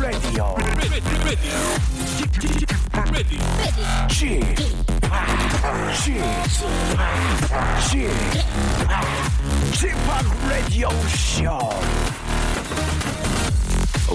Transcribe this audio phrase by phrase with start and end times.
[0.00, 0.54] Radio.
[4.08, 4.30] Chip,
[7.80, 8.10] Chip,
[9.72, 9.96] Chip,
[10.48, 11.58] Radio Show.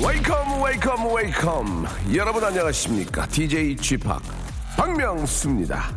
[0.01, 1.87] Welcome, welcome, welcome.
[2.13, 3.27] 여러분 안녕하십니까?
[3.27, 4.07] DJ Chip
[4.77, 5.91] 박명수입니다.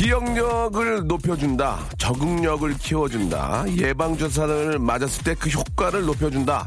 [0.00, 1.78] 기억력을 높여준다.
[1.98, 3.66] 적응력을 키워준다.
[3.76, 6.66] 예방주사를 맞았을 때 그 효과를 높여준다.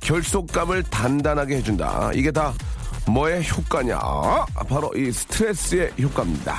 [0.00, 2.12] 결속감을 단단하게 해준다.
[2.14, 2.54] 이게 다
[3.06, 4.00] 뭐의 효과냐?
[4.70, 6.56] 바로 이 스트레스의 효과입니다.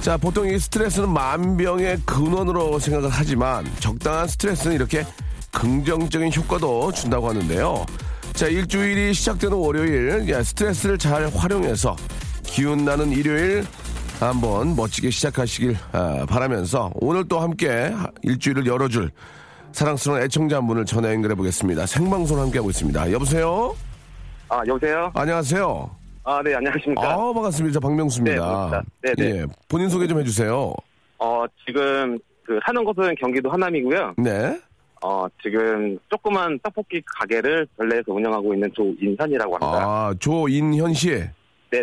[0.00, 5.06] 자, 보통 이 스트레스는 만병의 근원으로 생각을 하지만 적당한 스트레스는 이렇게
[5.52, 7.86] 긍정적인 효과도 준다고 하는데요.
[8.34, 11.94] 자, 일주일이 시작되는 월요일, 야, 스트레스를 잘 활용해서
[12.42, 13.64] 기운 나는 일요일
[14.20, 17.92] 한번 멋지게 시작하시길 아, 바라면서 오늘 또 함께
[18.22, 19.10] 일주일을 열어줄
[19.72, 21.84] 사랑스러운 애청자 한 분을 전화 연결해 보겠습니다.
[21.84, 23.12] 생방송 함께하고 있습니다.
[23.12, 23.76] 여보세요?
[24.48, 25.10] 아, 여보세요?
[25.14, 25.90] 안녕하세요.
[26.24, 27.12] 아, 네, 안녕하십니까.
[27.12, 27.74] 아, 반갑습니다.
[27.74, 28.82] 저 박명수입니다.
[29.02, 29.14] 네.
[29.14, 29.40] 네, 네.
[29.40, 30.72] 예, 본인 소개 좀 해주세요.
[31.18, 34.14] 어, 지금 그 사는 곳은 경기도 하남이고요.
[34.16, 34.58] 네.
[35.04, 39.84] 어, 지금 조그만 떡볶이 가게를 전래에서 운영하고 있는 조인현이라고 합니다.
[39.84, 41.22] 아, 조인현 씨.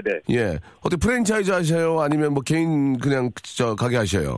[0.01, 0.19] 네네.
[0.31, 0.59] 예.
[0.81, 2.01] 어떻게 프랜차이즈 하셔요?
[2.01, 4.37] 아니면 뭐 개인 그냥 저 가게 하셔요?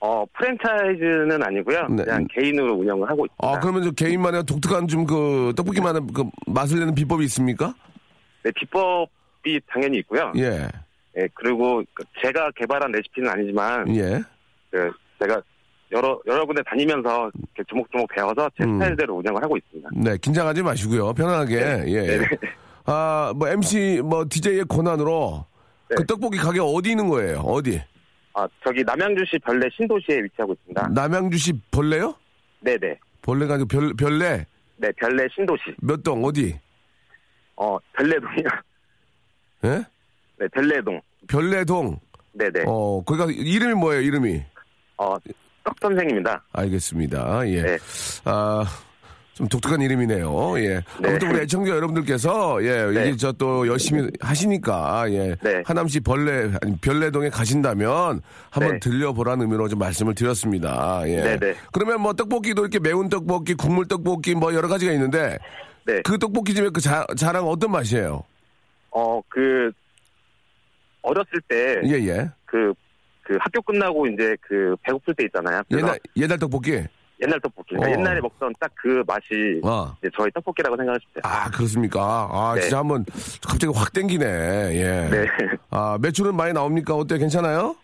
[0.00, 1.88] 어, 프랜차이즈는 아니고요.
[1.88, 2.04] 네.
[2.04, 3.48] 그냥 개인으로 운영을 하고 있습니다.
[3.48, 7.74] 아, 그러면 저 개인만의 독특한 좀 그 떡볶이만의 그 맛을 내는 비법이 있습니까?
[8.44, 10.32] 네, 비법이 당연히 있고요.
[10.36, 10.68] 예.
[11.16, 14.22] 예, 그리고 그 제가 개발한 레시피는 아니지만, 예.
[14.70, 15.40] 그 제가
[15.90, 17.30] 여러, 여러 군데 다니면서
[17.66, 18.74] 조목조목 배워서 제 음.
[18.74, 19.88] 스타일대로 운영을 하고 있습니다.
[19.96, 21.12] 네, 긴장하지 마시고요.
[21.14, 21.56] 편안하게.
[21.56, 21.84] 예.
[21.86, 22.18] 예.
[22.18, 22.26] 네.
[22.90, 25.44] 아, 뭐 MC 뭐 DJ의 권한으로
[25.90, 25.96] 네.
[25.96, 27.40] 그 떡볶이 가게 어디 있는 거예요?
[27.40, 27.80] 어디?
[28.34, 30.88] 아, 저기 남양주시 별내 신도시에 위치하고 있습니다.
[30.88, 32.14] 남양주시 벌레요?
[32.60, 32.98] 네네.
[33.22, 35.62] 벌레가 아니고 별 별내 네, 별내 신도시.
[35.82, 36.58] 몇 동 어디?
[37.56, 38.48] 어, 별내동이요.
[39.64, 39.84] 예?
[40.38, 41.00] 네, 별내동.
[41.28, 41.98] 별내동.
[42.32, 42.60] 네네.
[42.66, 44.00] 어, 어, 거기가 이름이 뭐예요?
[44.02, 44.42] 이름이?
[45.64, 46.42] 떡 선생입니다.
[46.52, 47.46] 알겠습니다.
[47.48, 47.62] 예.
[47.62, 47.78] 네.
[48.24, 48.64] 아,
[49.38, 50.58] 좀 독특한 이름이네요.
[50.58, 50.68] 예.
[51.00, 51.08] 네.
[51.08, 53.08] 아무튼 우리 애청자 여러분들께서 예, 네.
[53.10, 55.36] 이제 저 또 열심히 하시니까 예.
[55.40, 55.62] 네.
[55.64, 58.78] 하남시 벌레 아니 별내동에 가신다면 한번 네.
[58.80, 61.02] 들려보라는 의미로 좀 말씀을 드렸습니다.
[61.06, 61.22] 예.
[61.22, 61.54] 네, 네.
[61.72, 65.38] 그러면 뭐 떡볶이도 이렇게 매운 떡볶이, 국물 떡볶이 뭐 여러 가지가 있는데
[65.86, 66.02] 네.
[66.02, 68.24] 그 떡볶이 집의 그 자, 자랑 어떤 맛이에요?
[68.90, 69.70] 어, 그,
[71.02, 72.28] 어렸을 때, 예, 예.
[72.44, 72.74] 그,
[73.22, 75.62] 그 학교 끝나고 이제 그 배고플 때 있잖아요.
[75.70, 76.82] 옛날 옛날 떡볶이.
[77.20, 77.74] 옛날 떡볶이.
[77.74, 78.00] 그러니까 어.
[78.00, 79.94] 옛날에 먹던 딱 그 맛이 아.
[80.00, 81.20] 이제 저희 떡볶이라고 생각하실 때.
[81.24, 82.28] 아, 그렇습니까?
[82.30, 82.60] 아, 네.
[82.60, 83.04] 진짜 한번
[83.46, 84.24] 갑자기 확 땡기네.
[84.24, 85.08] 예.
[85.10, 85.26] 네.
[85.70, 86.94] 아, 매출은 많이 나옵니까?
[86.94, 87.18] 어때?
[87.18, 87.74] 괜찮아요?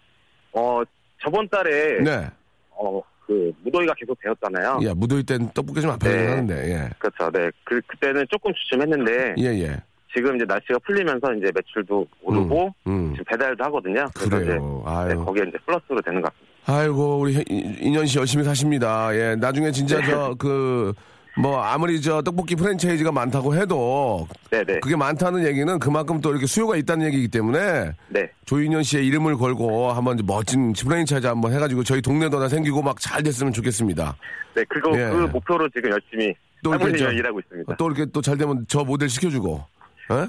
[0.53, 0.83] 어,
[1.21, 2.31] 저번 달에, 네.
[2.71, 4.79] 어, 그, 무더위가 계속 되었잖아요.
[4.83, 6.29] 예, 무더위 땐 떡볶이 좀 아파야 네.
[6.29, 6.91] 하는데, 예.
[6.99, 7.31] 그렇죠.
[7.33, 7.51] 네.
[7.65, 9.83] 그, 그때는 조금 주춤했는데, 예, 예.
[10.15, 13.13] 지금 이제 날씨가 풀리면서 이제 매출도 오르고, 음.
[13.15, 14.07] 지금 배달도 하거든요.
[14.15, 14.83] 그래서 이제 그래요.
[14.87, 15.25] 네, 아유.
[15.25, 16.54] 거기에 이제 플러스로 되는 것 같습니다.
[16.67, 19.15] 아이고, 우리 이- 인현 씨 열심히 사십니다.
[19.15, 20.07] 예, 나중에 진짜 네.
[20.11, 20.93] 저, 그,
[21.37, 24.81] 뭐, 아무리 저 떡볶이 프랜차이즈가 많다고 해도, 네네.
[24.81, 28.31] 그게 많다는 얘기는 그만큼 또 이렇게 수요가 있다는 얘기이기 때문에, 네.
[28.47, 33.23] 조인현 씨의 이름을 걸고 한번 멋진 프랜차이즈 한번 해가지고 저희 동네도 하나 생기고 막 잘
[33.23, 34.17] 됐으면 좋겠습니다.
[34.55, 35.11] 네, 그거, 예.
[35.11, 37.77] 그 목표로 지금 열심히 또 이렇게 저- 일하고 있습니다.
[37.77, 39.63] 또 이렇게 또 잘 되면 저 모델 시켜주고,
[40.13, 40.29] 예?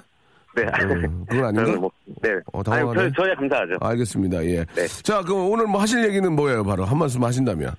[0.55, 0.63] 네.
[0.63, 1.79] 음, 그건 아닌가?
[1.79, 1.91] 뭐,
[2.21, 2.29] 네.
[2.53, 3.11] 어, 아니, 당황하네.
[3.15, 3.73] 저, 저야 감사하죠.
[3.81, 4.45] 알겠습니다.
[4.45, 4.65] 예.
[4.75, 4.87] 네.
[5.03, 6.63] 자, 그럼 오늘 뭐 하실 얘기는 뭐예요?
[6.63, 7.73] 바로 한 말씀 하신다면.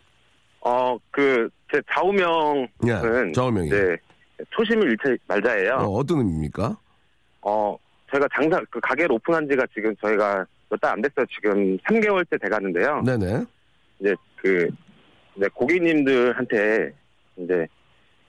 [0.60, 2.68] 어, 그, 제 좌우명은.
[2.86, 3.74] 예, 좌우명이요.
[3.74, 3.96] 네.
[4.50, 5.74] 초심을 잃지 말자예요.
[5.76, 6.76] 어, 어떤 의미입니까?
[7.42, 7.76] 어,
[8.10, 11.24] 저희가 장사, 그 가게를 오픈한 지가 지금 저희가 몇 달 안 됐어요.
[11.34, 13.00] 지금 3개월째 돼 가는데요.
[13.06, 13.44] 네네.
[14.00, 14.68] 이제 그,
[15.36, 16.92] 이제 고객님들한테
[17.38, 17.66] 이제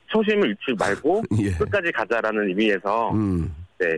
[0.07, 1.51] 초심을 잃지 말고 예.
[1.51, 3.53] 끝까지 가자라는 의미에서 음.
[3.79, 3.97] 네,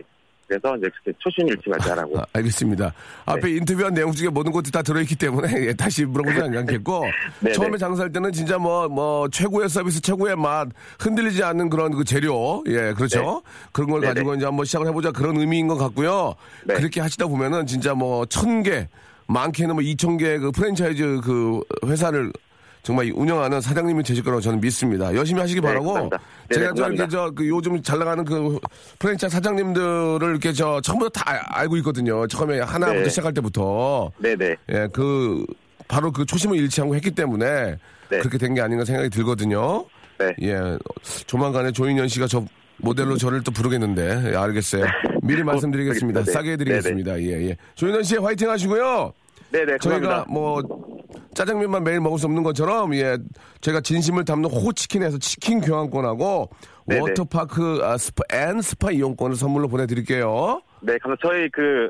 [0.50, 1.16] 그래서 이제 그때
[1.46, 2.18] 잃지 말자라고.
[2.18, 2.92] 아, 알겠습니다.
[3.24, 7.04] 앞에 인터뷰한 내용 중에 모든 것들이 다 들어있기 때문에 예, 다시 물어보지 않겠고
[7.38, 7.54] 네네.
[7.54, 10.68] 처음에 장사할 때는 진짜 뭐뭐 최고의 서비스, 최고의 맛
[10.98, 13.42] 흔들리지 않는 그런 그 재료, 예, 그렇죠.
[13.70, 14.00] 그런 걸.
[14.00, 16.34] 가지고 이제 한번 시작을 해보자 그런 의미인 것 같고요.
[16.64, 16.74] 네.
[16.74, 18.88] 그렇게 하시다 보면은 진짜 뭐 천 개,
[19.28, 22.32] 많게는 뭐 이천 개 그 프랜차이즈 그 회사를
[22.82, 25.14] 정말 운영하는 사장님이 되실 거라고 저는 믿습니다.
[25.14, 25.86] 열심히 하시기 네, 바라고.
[25.92, 26.18] 감사합니다.
[26.48, 27.08] 네, 제가 네, 저 이렇게.
[27.10, 28.58] 저 그 요즘 잘 나가는 그
[28.98, 32.26] 프랜차이즈 사장님들을 이렇게 저 처음부터 다 알- 알고 있거든요.
[32.26, 33.08] 처음에 하나부터 네.
[33.08, 34.10] 시작할 때부터.
[34.18, 34.56] 네네.
[34.70, 35.44] 예, 그
[35.88, 37.76] 바로 그 초심을 잃지 않고 했기 때문에
[38.08, 38.18] 네.
[38.18, 39.84] 그렇게 된 게 아닌가 생각이 들거든요.
[40.18, 40.34] 네.
[40.42, 40.78] 예,
[41.26, 42.44] 조만간에 조인현 씨가 저
[42.78, 44.86] 모델로 저를 또 부르겠는데 예, 알겠어요.
[45.22, 46.24] 미리 말씀드리겠습니다.
[46.24, 46.32] 네.
[46.32, 47.20] 싸게 해드리겠습니다.
[47.20, 47.56] 예, 예.
[47.74, 49.12] 조인현 씨 화이팅 하시고요.
[49.52, 49.78] 네네.
[49.78, 50.32] 저희가 감사합니다.
[50.32, 50.62] 뭐
[51.34, 53.16] 짜장면만 매일 먹을 수 없는 것처럼 예
[53.60, 56.50] 제가 진심을 담는 호치킨에서 치킨 교환권하고
[56.86, 57.00] 네네.
[57.00, 60.60] 워터파크 아, 스파 앤 스파 이용권을 선물로 보내드릴게요.
[60.80, 61.16] 네, 감사.
[61.22, 61.88] 저희 그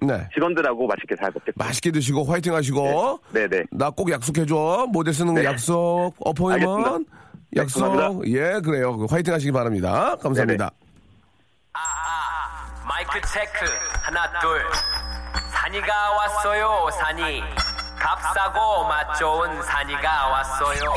[0.00, 0.26] 네.
[0.34, 1.64] 직원들하고 맛있게 잘 먹겠습니다.
[1.64, 3.62] 맛있게 드시고 화이팅 하시고 네 네.
[3.72, 5.46] 나 꼭 약속해줘 모델 쓰는 거 네.
[5.46, 6.12] 약속.
[6.18, 6.24] 네,
[7.56, 8.28] 약속 감사합니다.
[8.30, 10.70] 예 그래요 화이팅 하시기 바랍니다 감사합니다.
[12.86, 13.70] 마이크 체크
[14.02, 14.60] 하나 둘
[15.68, 17.42] 산이가 왔어요 산이
[17.98, 20.94] 값싸고 맛 좋은 산이가 왔어요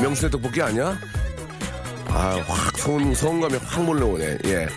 [0.00, 0.96] 명수의 떡볶이 아니야?
[2.10, 4.38] 아, 확 소음, 소음감이 확 몰려오네.
[4.46, 4.68] 예.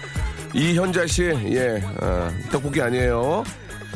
[0.54, 3.44] 이현자 씨, 예, 어, 떡볶이 아니에요.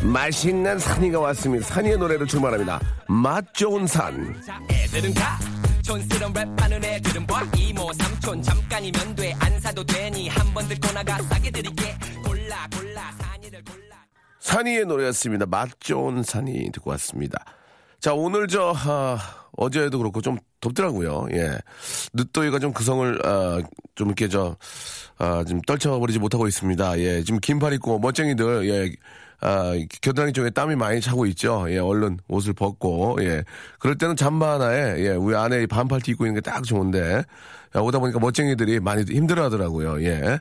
[0.04, 1.66] 맛있는 산이가 왔습니다.
[1.66, 2.80] 산이의 노래로 출발합니다.
[3.08, 4.40] 맛 좋은 산.
[4.70, 5.40] 애들은 가
[5.84, 11.18] 촌스러운 랩하는 애들은 봐 이모 삼촌 잠깐이면 돼 안 사도 되니 한 번 듣고 나가
[11.24, 11.96] 싸게 드릴게
[14.46, 15.48] 산이의 노래였습니다.
[15.48, 17.44] 맛 좋은 산이 듣고 왔습니다.
[18.00, 19.18] 자, 오늘 저, 아,
[19.58, 21.26] 어제도 그렇고 좀 덥더라고요.
[21.32, 21.58] 예.
[22.14, 23.60] 늦더위가 좀 그성을, 아,
[23.96, 24.56] 좀 이렇게 저,
[25.18, 27.00] 아, 좀 떨쳐버리지 못하고 있습니다.
[27.00, 27.24] 예.
[27.24, 28.92] 지금 긴팔 입고 멋쟁이들, 예.
[29.46, 31.68] 아, 겨드랑이 쪽에 땀이 많이 차고 있죠.
[31.70, 33.44] 예, 얼른 옷을 벗고, 예.
[33.78, 37.24] 그럴 때는 잠바 하나에, 예, 우리 안에 반팔티 입고 있는 게 딱 좋은데,
[37.76, 40.02] 야, 오다 보니까 멋쟁이들이 많이 힘들어 하더라고요.
[40.04, 40.40] 예.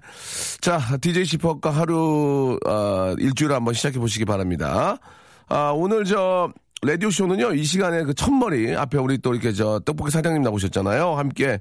[0.62, 4.96] 자, DJ 시퍼과 하루, 아, 일주일을 한번 시작해 보시기 바랍니다.
[5.48, 6.50] 아, 오늘 저,
[6.80, 11.14] 라디오쇼는요, 이 시간에 그 첫머리 앞에 우리 또 이렇게 저 떡볶이 사장님 나오셨잖아요.
[11.16, 11.58] 함께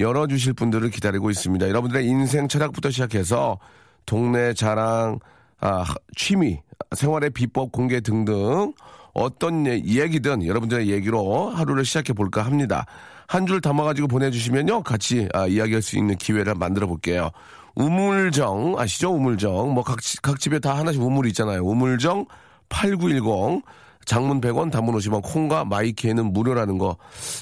[0.00, 1.68] 열어주실 분들을 기다리고 있습니다.
[1.68, 3.60] 여러분들의 인생 철학부터 시작해서
[4.06, 5.20] 동네 자랑,
[5.60, 5.84] 아,
[6.16, 6.60] 취미,
[6.96, 8.72] 생활의 비법 공개 등등
[9.12, 12.86] 어떤 예- 얘기든 여러분들의 얘기로 하루를 시작해 볼까 합니다.
[13.26, 14.82] 한 줄 담아가지고 보내주시면요.
[14.82, 17.30] 같이 아, 이야기할 수 있는 기회를 만들어 볼게요.
[17.76, 19.12] 우물정, 아시죠?
[19.14, 19.72] 우물정.
[19.72, 21.62] 뭐 각, 각 집에 다 하나씩 우물이 있잖아요.
[21.64, 22.26] 우물정
[22.68, 23.62] 8910.
[24.06, 26.96] 장문 100원, 단문 50원, 콩과 마이키에는 무료라는 거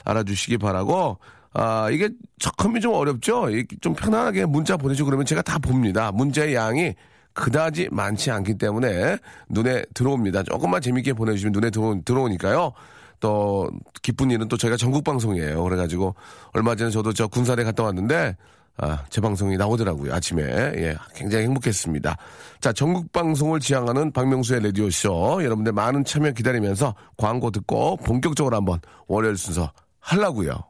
[0.04, 1.18] 알아주시기 바라고,
[1.54, 2.10] 아, 이게
[2.40, 3.48] 척함이 좀 어렵죠?
[3.48, 6.10] 이좀 편안하게 문자 보내주고 그러면 제가 다 봅니다.
[6.12, 6.94] 문자의 양이
[7.32, 10.42] 그다지 많지 않기 때문에 눈에 들어옵니다.
[10.44, 12.72] 조금만 재밌게 보내주시면 눈에 들어, 들어오니까요.
[13.20, 13.70] 또
[14.02, 15.62] 기쁜 일은 또 저희가 전국 방송이에요.
[15.62, 16.14] 그래가지고
[16.52, 18.36] 얼마 전에 저도 저 군산에 갔다 왔는데
[18.80, 20.14] 아, 제 방송이 나오더라고요.
[20.14, 20.42] 아침에.
[20.44, 22.16] 예, 굉장히 행복했습니다.
[22.60, 25.42] 자, 전국 방송을 지향하는 박명수의 라디오쇼.
[25.42, 30.64] 여러분들 많은 참여 기다리면서 광고 듣고 본격적으로 한번 월요일 순서 하려고요.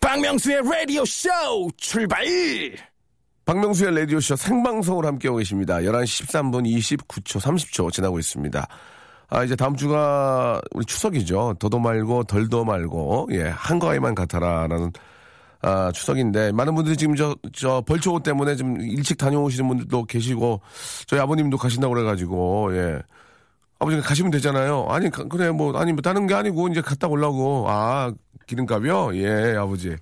[0.00, 1.28] 박명수의 라디오 쇼
[1.76, 2.24] 출발!
[3.44, 5.76] 박명수의 라디오쇼 생방송으로 함께하고 계십니다.
[5.78, 8.66] 11시 13분 29초 30초 지나고 있습니다.
[9.32, 11.54] 아, 이제 다음 주가 우리 추석이죠.
[11.58, 14.92] 더도 말고 덜도 말고, 예, 한가위만 같아라라는
[15.62, 20.62] 아, 추석인데, 많은 분들이 지금 저, 저 벌초호 때문에 좀 일찍 다녀오시는 분들도 계시고,
[21.06, 23.02] 저희 아버님도 가신다고 그래가지고, 예.
[23.78, 24.86] 아버지가 가시면 되잖아요.
[24.88, 27.66] 아니, 가- 그래, 뭐, 아니, 뭐, 다른 게 아니고, 이제 갔다 오려고.
[27.68, 28.10] 아,
[28.46, 29.16] 기름값이요?
[29.16, 29.94] 예, 아버지.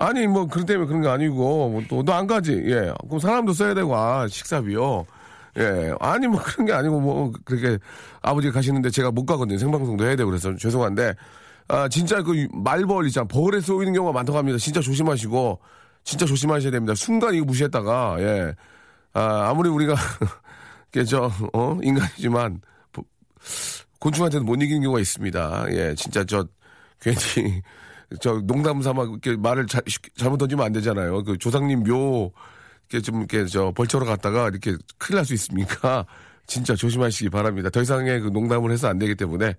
[0.00, 2.52] 아니, 뭐, 그런 때문에 그런 게 아니고, 뭐, 또, 너 안 가지?
[2.52, 2.92] 예.
[3.06, 5.04] 그럼 사람도 써야 되고, 아, 식사비요.
[5.58, 5.92] 예.
[6.00, 7.78] 아니, 뭐, 그런 게 아니고, 뭐, 그렇게
[8.22, 9.58] 아버지가 가시는데 제가 못 가거든요.
[9.58, 11.14] 생방송도 해야 되고 그래서 죄송한데,
[11.68, 13.26] 아, 진짜 그 말벌 있잖아.
[13.26, 14.56] 벌에 쏘이는 경우가 많다고 합니다.
[14.58, 15.58] 진짜 조심하시고,
[16.04, 16.94] 진짜 조심하셔야 됩니다.
[16.94, 18.54] 순간 이거 무시했다가, 예.
[19.14, 19.94] 아, 아무리 우리가,
[20.92, 22.60] 이게 저, 어, 인간이지만,
[22.92, 23.04] 보-
[23.98, 25.66] 곤충한테는 못 이기는 경우가 있습니다.
[25.70, 26.46] 예, 진짜 저,
[27.00, 27.62] 괜히,
[28.20, 31.22] 저 농담 삼아 이렇게 말을 자- 쉽게- 잘못 던지면 안 되잖아요.
[31.24, 32.32] 그 조상님 묘,
[32.88, 36.06] 이렇게 좀 이렇게 저 벌처로 갔다가 이렇게 큰일 날 수 있으니까
[36.46, 37.68] 진짜 조심하시기 바랍니다.
[37.68, 39.54] 더 이상의 그 농담을 해서 안 되기 때문에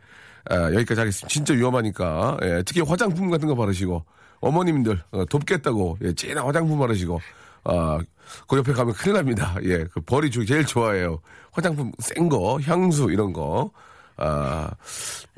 [0.50, 1.28] 아, 여기까지 하겠습니다.
[1.28, 4.04] 진짜 위험하니까 예, 특히 화장품 같은 거 바르시고
[4.40, 7.22] 어머님들 어, 돕겠다고 예, 진한 화장품 바르시고
[7.66, 8.00] 아,
[8.48, 9.56] 그 옆에 가면 큰일 납니다.
[9.64, 11.20] 예, 그 벌이 주- 제일 좋아해요.
[11.52, 13.70] 화장품 센 거, 향수 이런 거.
[14.18, 14.72] 아,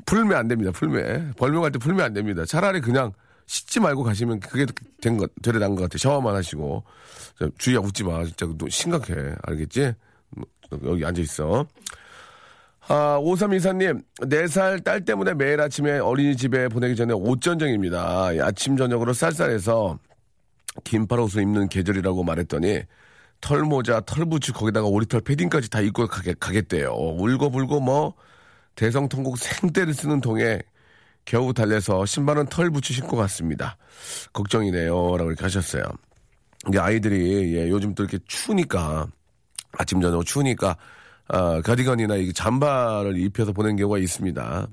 [0.06, 0.70] 풀면 안 됩니다.
[0.72, 1.32] 풀매.
[1.36, 2.44] 벌명할 때 풀면 안 됩니다.
[2.44, 3.12] 차라리 그냥
[3.46, 4.66] 씻지 말고 가시면 그게
[5.00, 5.98] 된 것, 되레 난것 같아.
[5.98, 6.84] 샤워만 하시고.
[7.38, 8.24] 저, 주희야, 웃지 마.
[8.24, 9.34] 진짜 너 심각해.
[9.42, 9.94] 알겠지?
[10.84, 11.66] 여기 앉아 있어.
[12.88, 18.30] 아, 5324님, 4살 딸 때문에 매일 아침에 어린이집에 보내기 전에 옷전쟁입니다.
[18.42, 19.98] 아침, 저녁으로 쌀쌀해서
[20.84, 22.82] 긴팔 옷을 입는 계절이라고 말했더니
[23.40, 26.92] 털모자, 털부츠, 거기다가 오리털 패딩까지 다 입고 가게, 가겠대요.
[26.92, 28.14] 울고불고 뭐,
[28.74, 30.60] 대성통곡 생떼를 쓰는 통에
[31.24, 33.76] 겨우 달래서 신발은 털부츠 신고 갔습니다.
[34.32, 35.16] 걱정이네요.
[35.16, 35.84] 라고 이렇게 하셨어요.
[36.68, 39.06] 이게 아이들이, 예, 요즘 또 이렇게 추우니까,
[39.78, 40.76] 아침, 저녁 추우니까,
[41.28, 44.66] 아, 가디건이나 이 잠바를 입혀서 보낸 경우가 있습니다.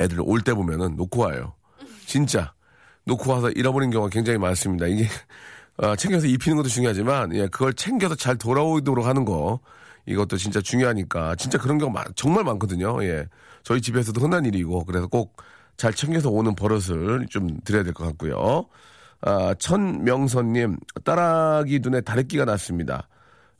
[0.00, 1.54] 애들 올 때 보면은 놓고 와요.
[2.06, 2.52] 진짜.
[3.04, 4.86] 놓고 와서 잃어버린 경우가 굉장히 많습니다.
[4.86, 5.06] 이게,
[5.78, 9.60] 아, 챙겨서 입히는 것도 중요하지만, 예, 그걸 챙겨서 잘 돌아오도록 하는 거,
[10.06, 13.02] 이것도 진짜 중요하니까, 진짜 그런 경우 많, 정말 많거든요.
[13.04, 13.26] 예.
[13.62, 15.36] 저희 집에서도 흔한 일이고, 그래서 꼭
[15.76, 18.66] 잘 챙겨서 오는 버릇을 좀 드려야 될 것 같고요.
[19.22, 23.08] 아, 천명선님, 딸아기 눈에 다래끼가 났습니다.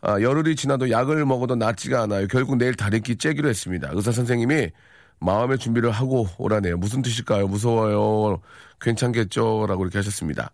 [0.01, 2.27] 아, 열흘이 지나도 약을 먹어도 낫지가 않아요.
[2.27, 3.91] 결국 내일 다래끼 째기로 했습니다.
[3.93, 4.71] 의사 선생님이
[5.21, 6.77] 마음의 준비를 하고 오라네요.
[6.77, 7.47] 무슨 뜻일까요?
[7.47, 8.41] 무서워요.
[8.81, 9.67] 괜찮겠죠?
[9.69, 10.51] 라고 이렇게 하셨습니다.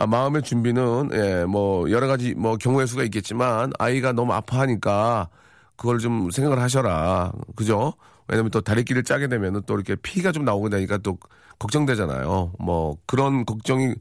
[0.00, 5.28] 아, 마음의 준비는, 예, 뭐, 여러 가지, 뭐, 경우의 수가 있겠지만, 아이가 너무 아파하니까,
[5.76, 7.32] 그걸 좀 생각을 하셔라.
[7.54, 7.92] 그죠?
[8.26, 11.18] 왜냐면 또 다리끼를 짜게 되면은 또 이렇게 피가 좀 나오게 되니까 또
[11.58, 12.52] 걱정되잖아요.
[12.58, 13.94] 뭐, 그런 걱정이,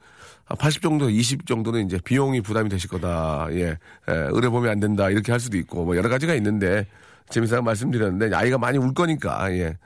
[0.58, 3.48] 80 정도, 20 정도는 이제 비용이 부담이 되실 거다.
[3.52, 3.78] 예, 예
[4.08, 5.10] 의뢰 보면 안 된다.
[5.10, 6.88] 이렇게 할 수도 있고, 뭐, 여러 가지가 있는데,
[7.30, 9.78] 재미있게 말씀드렸는데, 아이가 많이 울 거니까, 예.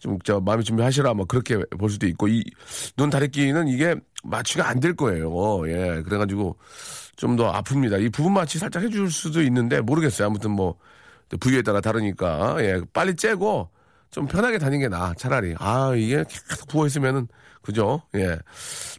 [0.00, 2.42] 좀, 저, 마음의 준비하시라, 뭐, 그렇게 볼 수도 있고, 이,
[2.96, 5.30] 눈 다래끼는 이게 마취가 안 될 거예요.
[5.68, 6.56] 예, 그래가지고,
[7.16, 8.02] 좀 더 아픕니다.
[8.02, 10.26] 이 부분 마취 살짝 해줄 수도 있는데, 모르겠어요.
[10.26, 10.76] 아무튼 뭐,
[11.38, 13.68] 부위에 따라 다르니까, 예, 빨리 째고,
[14.10, 15.54] 좀 편하게 다니는 게 나아, 차라리.
[15.58, 17.28] 아, 이게 계속 부어있으면은,
[17.62, 18.02] 그죠?
[18.16, 18.38] 예.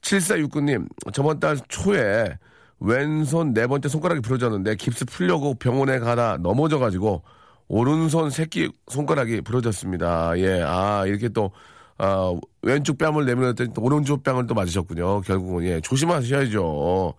[0.01, 2.37] 7469님, 저번 달 초에
[2.79, 7.23] 왼손 네 번째 손가락이 부러졌는데 깁스 풀려고 병원에 가다 넘어져가지고
[7.71, 10.37] 오른손 새끼 손가락이 부러졌습니다.
[10.39, 11.51] 예, 아, 이렇게 또,
[11.97, 15.21] 아, 왼쪽 뺨을 내밀었더니 또 오른쪽 뺨을 또 맞으셨군요.
[15.21, 17.13] 결국은, 예, 조심하셔야죠.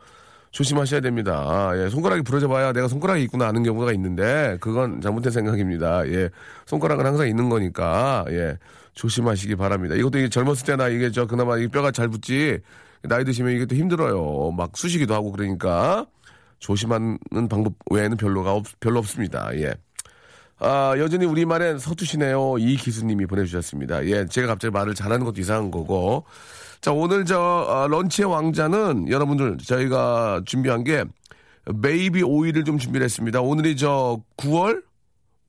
[0.51, 1.71] 조심하셔야 됩니다.
[1.77, 6.07] 예, 손가락이 부러져 봐야 내가 손가락이 있구나 아는 경우가 있는데, 그건 잘못된 생각입니다.
[6.09, 6.29] 예,
[6.67, 8.59] 손가락은 항상 있는 거니까, 예,
[8.93, 9.95] 조심하시기 바랍니다.
[9.95, 12.59] 이것도 이게 젊었을 때나 이게 저 그나마 이 뼈가 잘 붙지,
[13.05, 14.51] 나이 드시면 이게 또 힘들어요.
[14.51, 16.05] 막 쑤시기도 하고 그러니까,
[16.59, 17.17] 조심하는
[17.49, 19.49] 방법 외에는 별로가 없, 별로 없습니다.
[19.57, 19.73] 예.
[20.65, 22.59] 아, 여전히 우리말엔 서투시네요.
[22.59, 24.07] 이 기수님이 보내주셨습니다.
[24.07, 26.25] 예, 제가 갑자기 말을 잘하는 것도 이상한 거고.
[26.81, 31.05] 자, 오늘 저, 어, 런치의 왕자는 여러분들 저희가 준비한 게
[31.83, 33.41] 베이비 오일을 좀 준비를 했습니다.
[33.41, 34.85] 오늘이 저 9월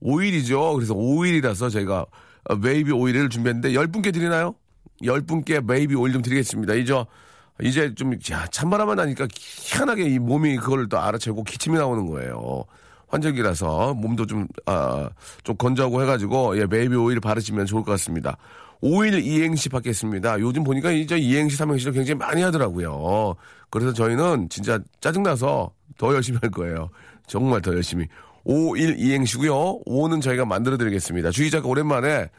[0.01, 0.73] 5일이죠.
[0.73, 2.07] 그래서 5일이라서 저희가
[2.45, 4.55] 어, 베이비 오일을 준비했는데 10분께 드리나요?
[5.03, 6.73] 10분께 베이비 오일 좀 드리겠습니다.
[6.73, 6.95] 이제
[7.61, 12.65] 이제 좀 야, 찬바람만 나니까 희한하게 이 몸이 그걸 또 알아채고 기침이 나오는 거예요.
[13.13, 15.09] 환절기라서 몸도 좀, 아,
[15.43, 18.37] 좀 건조하고 해가지고, 예, 베이비 오일 바르시면 좋을 것 같습니다.
[18.81, 20.39] 5일 이행시 받겠습니다.
[20.39, 23.35] 요즘 보니까 이제 이행시, 삼행시를 굉장히 많이 하더라고요.
[23.69, 26.89] 그래서 저희는 진짜 짜증나서 더 열심히 할 거예요.
[27.27, 28.07] 정말 더 열심히.
[28.45, 29.83] 5일 이행시고요.
[29.85, 31.31] 5는 저희가 만들어 드리겠습니다.
[31.31, 32.29] 주희 작가 오랜만에,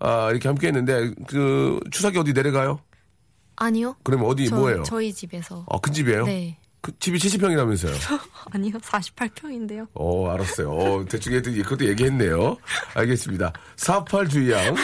[0.00, 2.80] 아, 이렇게 함께 했는데, 그, 추석에 어디 내려가요?
[3.56, 3.94] 아니요.
[4.02, 4.82] 그러면 어디, 저, 뭐예요?
[4.82, 5.64] 저희 집에서.
[5.70, 6.24] 아, 큰 집이에요?
[6.24, 6.58] 네.
[6.82, 7.94] 그 집이 70평이라면서요?
[8.52, 9.86] 아니요, 48평인데요.
[9.94, 10.70] 어, 알았어요.
[10.72, 12.56] 어, 대충 얘도 그것도 얘기했네요.
[12.94, 13.52] 알겠습니다.
[13.76, 14.76] 48주의양.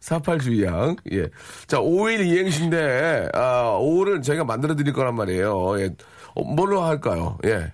[0.00, 0.96] 48주의양.
[1.12, 1.28] 예.
[1.66, 5.78] 자, 5일 이행시인데, 아, 5를 저희가 만들어 드릴 거란 말이에요.
[5.80, 5.90] 예.
[6.34, 7.36] 어, 뭘로 할까요?
[7.44, 7.70] 예.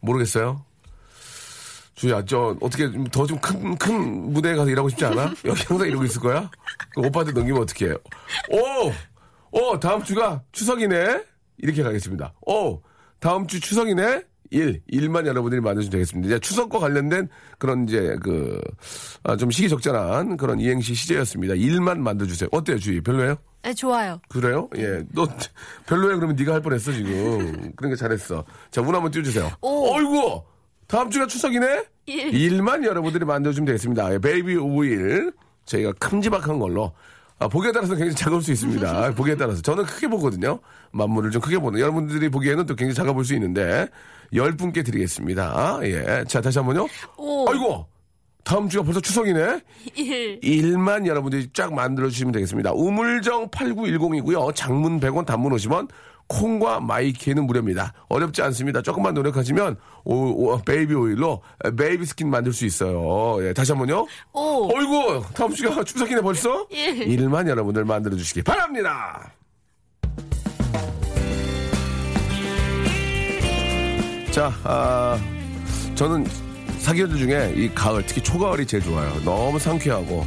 [0.00, 0.64] 모르겠어요?
[1.94, 5.32] 주야, 저, 어떻게, 더 좀 큰, 큰 무대에 가서 일하고 싶지 않아?
[5.44, 6.50] 여기 항상 이러고 있을 거야?
[6.94, 7.92] 그 오빠한테 넘기면 어떡해.
[8.50, 8.92] 오!
[9.52, 9.78] 오!
[9.78, 11.22] 다음 주가 추석이네?
[11.58, 12.34] 이렇게 가겠습니다.
[12.46, 12.80] 오!
[13.20, 14.22] 다음 주 추석이네?
[14.50, 16.26] 일, 일만 여러분들이 만드시면 되겠습니다.
[16.28, 18.60] 이제 추석과 관련된 그런 이제 그,
[19.24, 21.54] 아, 좀 시기적절한 그런 이행시 시제였습니다.
[21.54, 22.50] 일만 만들어주세요.
[22.52, 23.00] 어때요, 주희?
[23.00, 23.36] 별로예요?
[23.62, 24.20] 네, 좋아요.
[24.28, 24.68] 그래요?
[24.76, 25.02] 예.
[25.12, 25.26] 너,
[25.86, 27.72] 별로야 그러면 네가 할 뻔했어, 지금.
[27.74, 28.44] 그러니까 잘했어.
[28.70, 29.50] 자, 운 한번 띄워주세요.
[29.62, 29.94] 오.
[29.94, 30.42] 어이구!
[30.86, 31.84] 다음 주가 추석이네?
[32.06, 32.34] 일.
[32.34, 34.12] 일만 여러분들이 만들어주면 되겠습니다.
[34.12, 35.32] 예, 베이비 오일.
[35.64, 36.92] 저희가 큼지막한 걸로.
[37.38, 39.10] 아, 보기에 따라서 굉장히 작을 수 있습니다.
[39.16, 39.60] 보기에 따라서.
[39.60, 40.60] 저는 크게 보거든요.
[40.92, 41.80] 만물을 좀 크게 보는.
[41.80, 43.88] 여러분들이 보기에는 또 굉장히 작아 볼 수 있는데,
[44.34, 45.78] 열 분께 드리겠습니다.
[45.82, 46.24] 예.
[46.28, 46.86] 자, 다시 한 번요.
[47.16, 47.48] 오.
[47.50, 47.86] 아이고!
[48.44, 49.60] 다음 주가 벌써 추석이네?
[49.96, 50.38] 일.
[50.42, 52.72] 일만 여러분들이 쫙 만들어주시면 되겠습니다.
[52.74, 54.54] 우물정 8910이고요.
[54.54, 55.88] 장문 100원, 단문 50원,
[56.26, 57.92] 콩과 마이K는 무료입니다.
[58.08, 58.82] 어렵지 않습니다.
[58.82, 61.42] 조금만 노력하시면 오, 오, 베이비 오일로
[61.76, 63.36] baby skin 만들 수 있어요.
[63.46, 64.06] 예, 다시 한번요.
[64.32, 64.68] 오.
[64.74, 66.66] 어이구 다음 주가 추석이네 벌써.
[66.72, 66.88] 예.
[66.90, 69.32] 일만 여러분들 만들어 주시기 바랍니다.
[74.30, 75.16] 자, 아,
[75.94, 76.26] 저는
[76.80, 79.12] 사계절 중에 이 가을, 특히 초가을이 제일 좋아요.
[79.24, 80.26] 너무 상쾌하고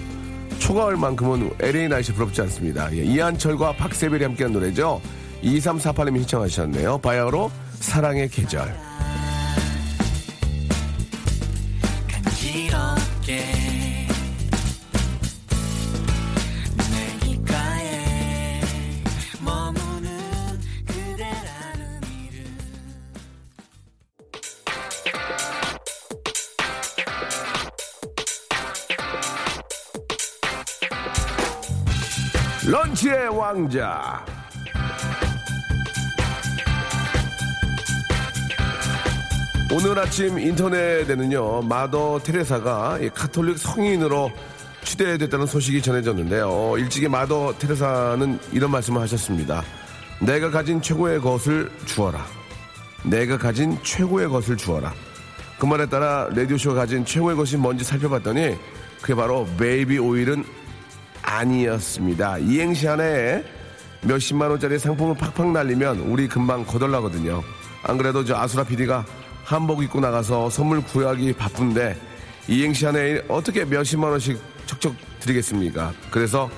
[0.59, 2.91] 초가을만큼은 LA 날씨 부럽지 않습니다.
[2.95, 5.01] 예, 이한철과 박세별이 함께한 노래죠.
[5.43, 6.97] 2348님이 신청하셨네요.
[6.99, 8.73] 바야흐로 사랑의 계절.
[32.69, 34.16] 런치의 왕자
[39.77, 44.31] 오늘 아침 인터넷에는요, 마더 테레사가 이 카톨릭 성인으로
[44.81, 46.77] 추대됐다는 소식이 전해졌는데요.
[46.79, 49.61] 일찍이 마더 테레사는 이런 말씀을 하셨습니다.
[50.19, 52.25] 내가 가진 최고의 것을 주어라.
[53.03, 54.95] 내가 가진 최고의 것을 주어라.
[55.59, 58.57] 그 말에 따라 라디오쇼가 가진 최고의 것이 뭔지 살펴봤더니
[58.99, 60.43] 그게 바로 베이비 오일은
[61.21, 62.39] 아니었습니다.
[62.39, 63.43] 이행시 하나에
[64.01, 67.43] 몇십만 원짜리 상품을 팍팍 날리면 우리 금방 거덜나거든요.
[67.83, 69.05] 안 그래도 저 아수라 PD가
[69.47, 71.95] 한복 입고 나가서 선물 구하기 바쁜데
[72.49, 75.93] 이행시 하나에 어떻게 몇십만 원씩 척척 드리겠습니까?
[76.11, 76.49] 그래서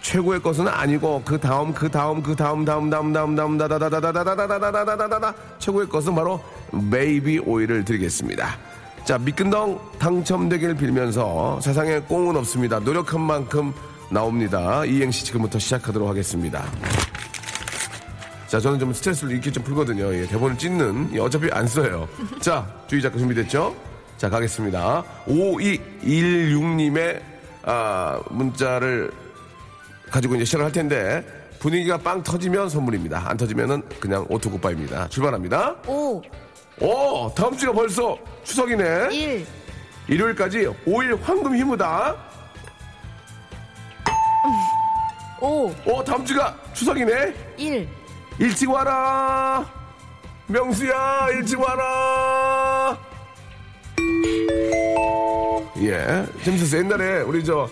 [0.00, 5.90] 최고의 것은 아니고 그 다음 그 다음 그 다음 다음 다음 다음 다음 다다다다다다다다다다다다다 최고의
[5.90, 6.42] 것은 바로
[6.90, 8.56] 베이비 오일을 드리겠습니다.
[9.04, 12.78] 자 미끈덩 당첨되길 빌면서 세상에 꽁은 없습니다.
[12.78, 13.74] 노력한 만큼
[14.10, 14.86] 나옵니다.
[14.86, 16.64] 이행시 지금부터 시작하도록 하겠습니다.
[18.52, 20.14] 자, 저는 좀 스트레스를 이렇게 좀 풀거든요.
[20.14, 21.08] 예, 대본을 찢는.
[21.14, 22.06] 예, 어차피 안 써요.
[22.38, 23.74] 자, 주희 작가 준비됐죠?
[24.18, 25.02] 자, 가겠습니다.
[25.26, 27.22] 5216님의,
[27.62, 29.10] 아, 문자를
[30.10, 31.24] 가지고 이제 시작을 할 텐데,
[31.60, 33.22] 분위기가 빵 터지면 선물입니다.
[33.26, 35.08] 안 터지면은 그냥 오토굿바입니다.
[35.08, 35.76] 출발합니다.
[35.86, 36.22] 5,
[36.82, 39.14] 오, 다음 주가 벌써 추석이네.
[39.14, 39.46] 1,
[40.08, 42.14] 일요일까지 5일 황금 휴무다.
[45.40, 47.34] 5, 오, 다음 주가 추석이네.
[47.56, 48.01] 1,
[48.42, 49.64] 일찍 와라.
[50.48, 52.98] 명수야, 일찍 와라.
[55.78, 56.80] 예, 재밌었어요.
[56.80, 57.68] 옛날에 우리 저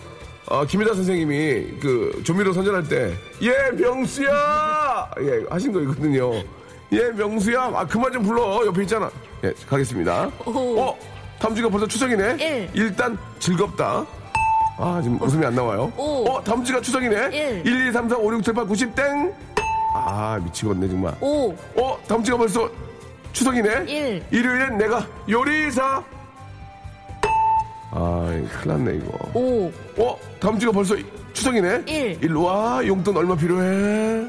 [0.47, 5.11] 어, 김혜자 선생님이 그 조미료 선전할 때, 예, 명수야!
[5.19, 6.31] 예, 하신 거 있거든요.
[6.93, 7.71] 예, 명수야!
[7.75, 8.65] 아, 그만 좀 불러.
[8.65, 9.11] 옆에 있잖아.
[9.43, 10.31] 예, 가겠습니다.
[10.45, 10.79] 오.
[10.79, 10.99] 어,
[11.37, 12.37] 다음 주가 벌써 추석이네?
[12.39, 12.69] 일.
[12.75, 14.05] 일단 즐겁다.
[14.77, 15.91] 아, 지금 웃음이 안 나와요.
[15.97, 16.29] 오.
[16.29, 17.61] 어, 다음 주가 추석이네?
[17.63, 17.67] 일.
[17.67, 19.50] 1, 2, 3, 4, 5, 6, 7, 8, 90, 땡!
[19.93, 21.13] 아, 미치겠네, 정말.
[21.19, 22.69] 5, 어, 다음 주가 벌써
[23.33, 23.85] 추석이네?
[23.91, 24.23] 일.
[24.31, 26.03] 일요일엔 내가 요리사.
[27.93, 28.25] 아,
[28.61, 29.17] 큰일 났네, 이거.
[29.33, 30.95] 5, 어, 다음 주가 벌써
[31.33, 31.83] 추석이네?
[31.87, 32.17] 일.
[32.23, 34.27] 일로 와, 용돈 얼마 필요해?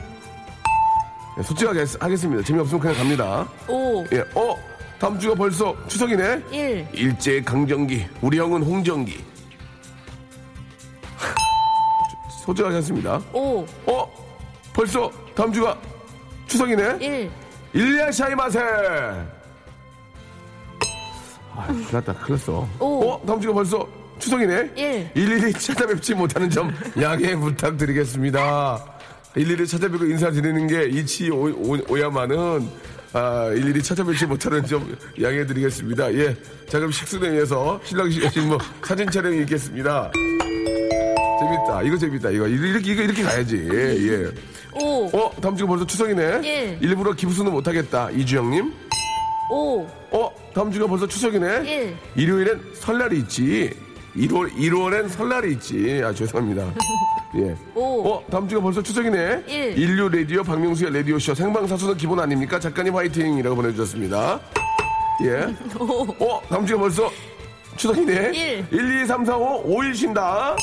[1.39, 2.43] 예, 솔직하게 하겠- 하겠습니다.
[2.43, 3.49] 재미없으면 그냥 갑니다.
[3.69, 4.57] 5, 예, 어,
[4.99, 6.43] 다음 주가 벌써 추석이네?
[6.51, 9.25] 1, 일제 강점기, 우리 형은 홍정기.
[12.45, 13.21] 솔직하게 하겠습니다.
[13.33, 14.13] 5, 어,
[14.75, 15.79] 벌써 다음 주가
[16.47, 16.99] 추석이네?
[17.01, 17.31] 1,
[17.73, 18.61] 일리아샤이 마세.
[21.51, 22.69] 아, 큰일 났다, 큰일 났어.
[22.79, 23.11] 오.
[23.11, 23.87] 어, 다음 주가 벌써
[24.19, 24.71] 추석이네?
[24.77, 25.11] 일.
[25.15, 28.85] 일일이 찾아뵙지 못하는 점 양해 부탁드리겠습니다.
[29.35, 32.69] 일일이 찾아뵙고 인사드리는 게 이치 오, 오, 오야마는
[33.15, 36.13] 아, 일일이 찾아뵙지 못하는 점 양해 드리겠습니다.
[36.15, 36.35] 예.
[36.69, 40.11] 자, 그럼 식순에 의해서 신랑 씨뭐 사진 촬영이 있겠습니다.
[41.41, 41.83] 재밌다.
[41.83, 42.31] 이거 재밌다.
[42.31, 43.69] 이거 이렇게 이거 이렇게 가야지.
[43.73, 43.77] 예.
[44.09, 44.52] 예.
[44.75, 46.41] 5, 어, 다음 주가 벌써 추석이네.
[46.45, 46.79] 예.
[46.81, 48.11] 일부러 기부수는 못하겠다.
[48.11, 48.73] 이주영님.
[49.51, 51.47] 5, 어, 다음 주가 벌써 추석이네.
[51.67, 51.95] 예.
[52.17, 53.71] 일요일엔 설날이 있지.
[54.17, 56.03] 1월 1월엔 설날이 있지.
[56.05, 56.73] 아 죄송합니다.
[57.37, 57.57] 예.
[57.75, 58.09] 오.
[58.09, 59.45] 어, 다음 주가 벌써 추석이네.
[59.47, 59.79] 일.
[59.79, 62.61] 인류 라디오 박명수의 라디오 쇼 생방사수는 기본 아닙니까?
[62.61, 64.41] 작가님 화이팅이라고 보내주셨습니다.
[65.25, 65.55] 예.
[66.21, 67.11] 어, 다음 주가 벌써
[67.77, 68.33] 추석이네.
[68.35, 68.67] 일.
[68.71, 70.57] 1, 2, 3, 4, 5, 5일 쉰다.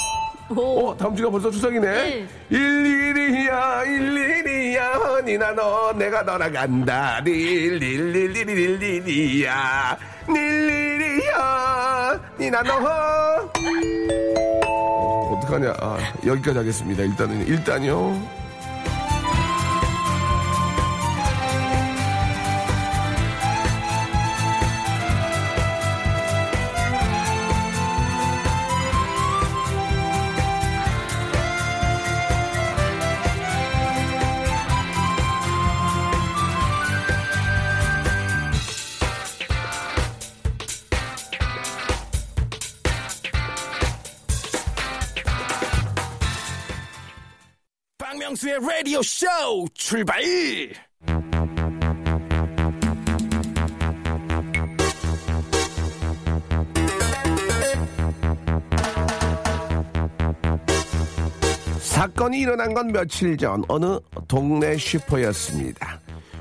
[0.50, 2.26] 5, 어, 다음 주가 벌써 추석이네.
[2.50, 7.22] 일일이야, 일일이야, 니나 너, 내가 너랑 간다.
[7.24, 12.80] 릴릴릴릴릴릴리야, 릴릴이야, 니나 너.
[14.66, 15.76] 어, 어떡하냐.
[15.80, 17.04] 아, 여기까지 하겠습니다.
[17.04, 18.20] 일단은, 일단요.
[48.40, 49.28] 박명수의 라디오 쇼
[49.74, 50.22] 출발!
[61.80, 66.00] 사건이 일어난 건 며칠 전 어느 동네 슈퍼였습니다.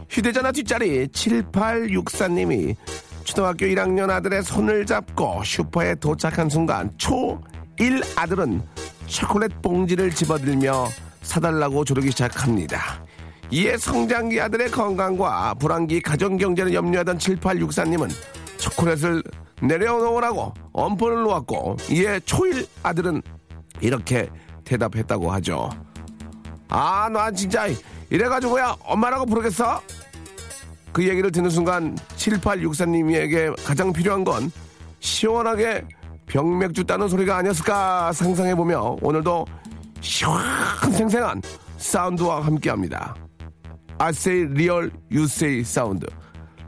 [0.08, 2.76] 휴대전화 뒷자리 7864님이
[3.24, 8.62] 초등학교 1학년 아들의 손을 잡고 슈퍼에 도착한 순간 초1 아들은
[9.06, 10.86] 초콜릿 봉지를 집어들며
[11.28, 13.04] 사달라고 조르기 시작합니다.
[13.50, 18.10] 이에 성장기 아들의 건강과 불안기 가정경제를 염려하던 7864님은
[18.56, 19.22] 초콜릿을
[19.62, 23.22] 내려놓으라고 엄포를 놓았고 이에 초1 아들은
[23.80, 24.28] 이렇게
[24.64, 25.70] 대답했다고 하죠.
[26.68, 27.66] 아, 나 진짜
[28.10, 29.80] 이래가지고야 엄마라고 부르겠어?
[30.92, 34.50] 그 얘기를 듣는 순간 7864님에게 가장 필요한 건
[35.00, 35.84] 시원하게
[36.26, 39.46] 병맥주 따는 소리가 아니었을까 상상해보며 오늘도
[40.00, 41.42] 시원생생한
[41.76, 43.14] 사운드와 함께합니다.
[43.98, 46.06] Real, you say 사운드.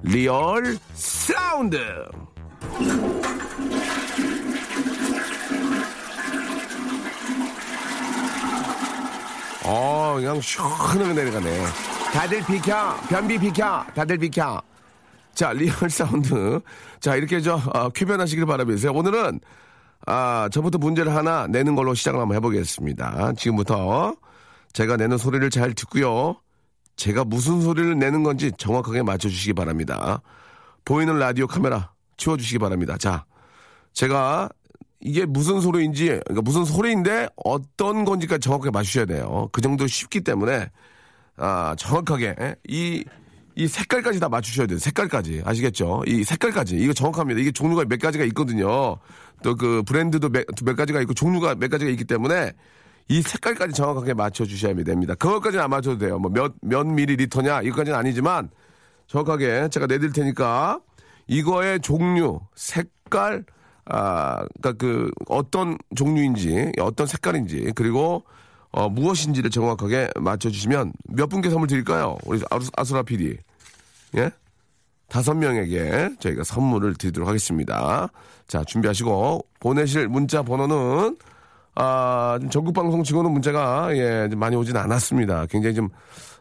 [0.02, 1.78] real 사운드!
[9.64, 11.64] 어, 그냥 시원하게 내려가네.
[12.12, 12.96] 다들 비켜!
[13.08, 13.84] 변비 비켜!
[13.94, 14.60] 다들 비켜!
[15.34, 16.60] 자, real 사운드.
[16.98, 18.92] 자, 이렇게 저, 어, 쾌변하시길 바라면서요.
[18.92, 19.40] 오늘은,
[20.06, 23.34] 아, 저부터 문제를 하나 내는 걸로 시작을 한번 해보겠습니다.
[23.34, 24.16] 지금부터
[24.72, 26.36] 제가 내는 소리를 잘 듣고요.
[26.96, 30.22] 제가 무슨 소리를 내는 건지 정확하게 맞춰주시기 바랍니다.
[30.84, 32.96] 보이는 라디오 카메라 치워주시기 바랍니다.
[32.98, 33.24] 자,
[33.92, 34.48] 제가
[35.00, 39.48] 이게 무슨 소리인지, 그러니까 무슨 소리인데 어떤 건지까지 정확하게 맞추셔야 돼요.
[39.52, 40.70] 그 정도 쉽기 때문에,
[41.36, 42.54] 아, 정확하게, 예?
[42.68, 43.02] 이,
[43.56, 44.78] 이 색깔까지 다 맞추셔야 돼요.
[44.78, 45.42] 색깔까지.
[45.44, 46.02] 아시겠죠?
[46.06, 46.76] 이 색깔까지.
[46.76, 47.40] 이거 정확합니다.
[47.40, 48.98] 이게 종류가 몇 가지가 있거든요.
[49.42, 52.52] 또 그 브랜드도 몇, 몇 가지가 있고 종류가 몇 가지가 있기 때문에
[53.08, 55.14] 이 색깔까지 정확하게 맞춰주셔야 됩니다.
[55.14, 56.18] 그것까지는 안 맞춰도 돼요.
[56.18, 57.62] 뭐 몇, 몇 미리리터냐?
[57.62, 58.50] 이거까지는 아니지만
[59.08, 60.80] 정확하게 제가 내드릴 테니까
[61.26, 63.44] 이거의 종류, 색깔,
[63.86, 68.24] 아, 그니까 그 어떤 종류인지, 어떤 색깔인지, 그리고
[68.72, 72.16] 어, 무엇인지를 정확하게 맞춰주시면 몇 분께 선물 드릴까요?
[72.24, 73.36] 우리 아수, 아수라 PD.
[74.16, 74.30] 예?
[75.10, 78.08] 다섯 명에게 저희가 선물을 드리도록 하겠습니다.
[78.46, 81.16] 자, 준비하시고 보내실 문자 번호는
[81.74, 85.46] 아, 좀 전국 방송 치고는 문자가 예, 좀 많이 오진 않았습니다.
[85.46, 85.88] 굉장히 좀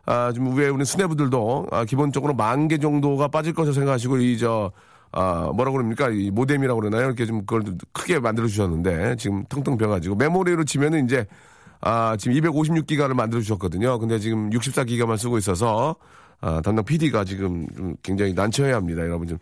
[0.06, 4.72] 아, 좀 위에 우리 수뇌부들도 아, 기본적으로 만 개 정도가 빠질 것을 생각하시고 이저
[5.12, 6.10] 아, 뭐라고 그럽니까?
[6.10, 7.08] 이 모뎀이라고 그러나요?
[7.08, 11.26] 이렇게 좀 그걸 좀 크게 만들어 주셨는데 지금 텅텅 비어 가지고 메모리로 치면은 이제
[11.82, 13.98] 아, 지금 256기가를 만들어 주셨거든요.
[13.98, 15.96] 근데 지금 64기가만 쓰고 있어서
[16.42, 19.02] 아, 담당 PD가 지금 좀 굉장히 난처해야 합니다.
[19.04, 19.38] 여러분 좀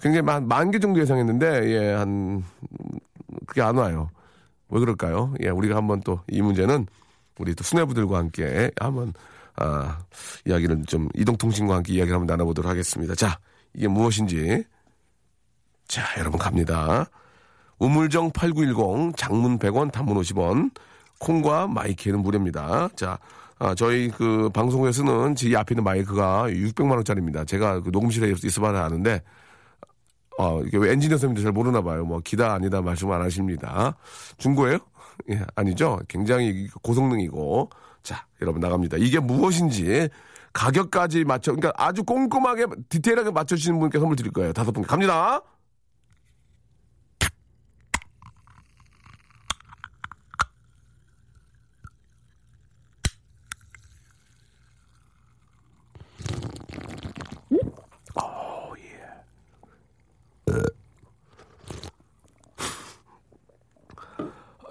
[0.00, 2.44] 굉장히 만, 만 개 정도 예상했는데 예, 한
[3.46, 4.10] 그게 안 와요.
[4.68, 5.34] 왜 그럴까요?
[5.42, 6.86] 예, 우리가 한번 또 이 문제는
[7.38, 9.12] 우리 또 수뇌부들과 함께 한번
[9.56, 9.98] 아,
[10.46, 13.14] 이야기를 좀 이동통신과 함께 이야기를 한번 나눠보도록 하겠습니다.
[13.14, 13.38] 자,
[13.74, 14.64] 이게 무엇인지
[15.88, 17.06] 자, 여러분 갑니다.
[17.78, 20.70] 우물정 8910 장문 100원 단문 50원
[21.20, 22.88] 콩과 마이크는 무료입니다.
[22.96, 23.18] 자,
[23.58, 27.44] 아, 저희 그 방송에서는 제 앞에 있는 마이크가 600만 원짜리입니다.
[27.44, 29.22] 제가 그 녹음실에 있어봐야 아는데
[30.38, 32.04] 어, 이게 왜 엔지니어 선생님도 잘 모르나 봐요.
[32.04, 33.96] 뭐 기다 아니다 말씀 안 하십니다.
[34.36, 34.78] 중고예요?
[35.30, 36.00] 예, 아니죠.
[36.08, 37.70] 굉장히 고성능이고
[38.02, 38.98] 자, 여러분 나갑니다.
[38.98, 40.10] 이게 무엇인지
[40.52, 44.52] 가격까지 맞춰 그러니까 아주 꼼꼼하게 디테일하게 맞춰 주시는 분께 선물 드릴 거예요.
[44.52, 45.40] 다섯 분 갑니다.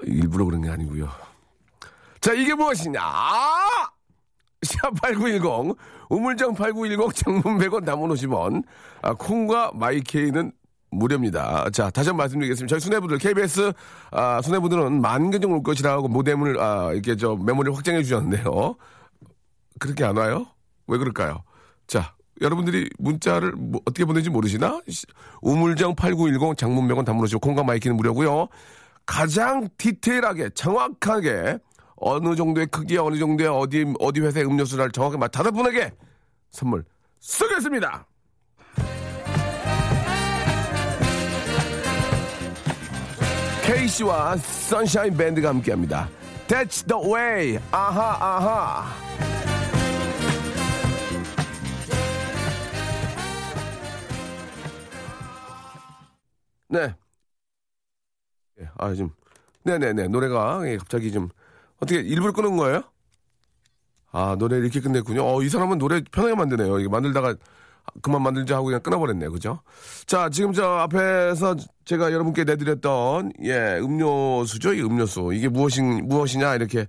[0.05, 1.09] 일부러 그런 게 아니고요.
[2.21, 2.99] 자, 이게 무엇이냐?
[3.01, 3.89] 아!
[4.61, 5.75] 샵8910,
[6.09, 8.63] 우물정 8910, 장문 100원, 담은 50원,
[9.01, 10.51] 아, 콩과 마이케이는
[10.91, 11.69] 무료입니다.
[11.71, 12.71] 자, 다시 한번 말씀드리겠습니다.
[12.71, 13.73] 저희 수뇌부들, KBS,
[14.11, 18.75] 아, 수뇌부들은 만개 정도 올 것이라고 모뎀을, 아, 이렇게 저 메모리를 확장해 주셨는데요.
[19.79, 20.47] 그렇게 안 와요?
[20.87, 21.43] 왜 그럴까요?
[21.85, 24.81] 자, 여러분들이 문자를 뭐 어떻게 보내는지 모르시나?
[25.41, 28.47] 우물정 8910, 장문 100원, 담은 50원, 콩과 마이케이는 무료고요
[29.05, 31.59] 가장 디테일하게 정확하게
[31.97, 35.91] 어느 정도의 크기 어느 정도의 어디 어디 회사의 음료수를 정확하게 맞 다섯 분에게
[36.51, 36.83] 선물
[37.19, 38.05] 쏘겠습니다.
[43.63, 46.07] 케이씨와 선샤인 밴드가 함께합니다.
[46.47, 47.59] That's the way.
[47.71, 49.05] 아하 아하.
[56.67, 56.93] 네.
[58.61, 59.11] 예, 아, 좀,
[59.63, 60.07] 네네네.
[60.07, 61.29] 노래가, 예, 갑자기 좀,
[61.77, 62.83] 어떻게 일부러 끊은 거예요?
[64.11, 65.25] 아, 노래 이렇게 끝냈군요.
[65.25, 66.79] 어, 이 사람은 노래 편하게 만드네요.
[66.79, 67.35] 이게 만들다가
[68.01, 69.31] 그만 만들자 하고 그냥 끊어버렸네요.
[69.31, 69.59] 그죠?
[70.05, 74.73] 자, 지금 저 앞에서 제가 여러분께 내드렸던, 예, 음료수죠?
[74.73, 75.31] 이 음료수.
[75.33, 76.55] 이게 무엇인, 무엇이냐?
[76.55, 76.87] 이렇게,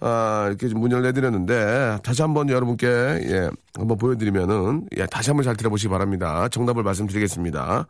[0.00, 5.56] 아, 이렇게 좀 문의를 내드렸는데, 다시 한번 여러분께, 예, 한번 보여드리면은, 예, 다시 한번 잘
[5.56, 6.48] 들어보시기 바랍니다.
[6.48, 7.86] 정답을 말씀드리겠습니다.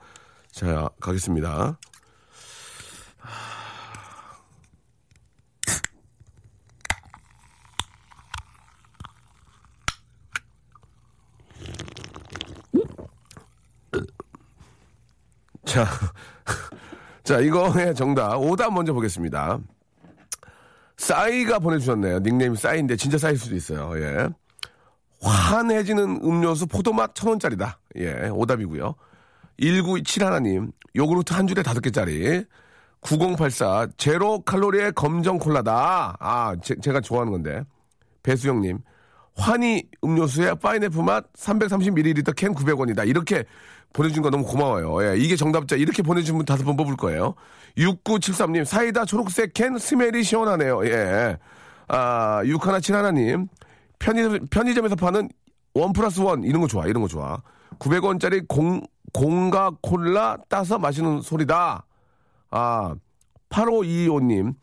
[0.52, 1.78] 자, 가겠습니다.
[15.70, 15.86] 자,
[17.22, 18.34] 자, 이거의 정답.
[18.38, 19.60] 오답 먼저 보겠습니다.
[20.96, 22.18] 싸이가 보내주셨네요.
[22.18, 23.92] 닉네임 싸이인데 진짜 싸일 수도 있어요.
[24.02, 24.28] 예.
[25.22, 27.78] 환해지는 음료수 포도맛 천 원짜리다.
[27.98, 28.96] 예, 오답이고요.
[29.60, 32.44] 1927 하나님, 요구르트 한 줄에 다섯 개짜리.
[33.02, 36.16] 9084, 제로 칼로리의 검정 콜라다.
[36.18, 37.62] 아, 제, 가 좋아하는 건데.
[38.24, 38.80] 배수영님,
[39.40, 43.08] 환희 음료수에 파인애플 맛 330ml 캔 900원이다.
[43.08, 43.44] 이렇게
[43.92, 45.02] 보내준 거 너무 고마워요.
[45.04, 47.34] 예, 이게 정답자 이렇게 보내준 분 다섯 번 뽑을 거예요.
[47.76, 50.86] 6973님 사이다 초록색 캔 스멜이 시원하네요.
[50.86, 51.38] 예.
[51.88, 53.48] 아, 6171님
[53.98, 55.28] 편의점, 편의점에서 파는
[55.74, 56.86] one plus one 이런 거 좋아.
[56.86, 57.42] 이런 거 좋아.
[57.78, 58.80] 900원짜리 공,
[59.12, 61.84] 공가 콜라 따서 마시는 소리다.
[62.50, 62.94] 아,
[63.50, 64.54] 8525님.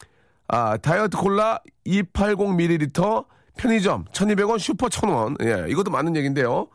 [0.48, 3.26] 아, 다이어트 콜라 280ml
[3.58, 5.44] 편의점 1200원 슈퍼 1000원.
[5.44, 6.68] 예, 이것도 맞는 얘기인데요.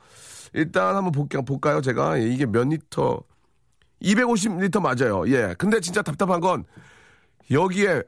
[0.52, 1.42] 일단 한번 볼게요.
[1.42, 1.80] 볼까요?
[1.80, 3.22] 제가 예, 이게 몇 리터?
[4.02, 5.28] 250리터 맞아요.
[5.28, 5.54] 예.
[5.56, 6.64] 근데 진짜 답답한 건
[7.50, 8.02] 여기에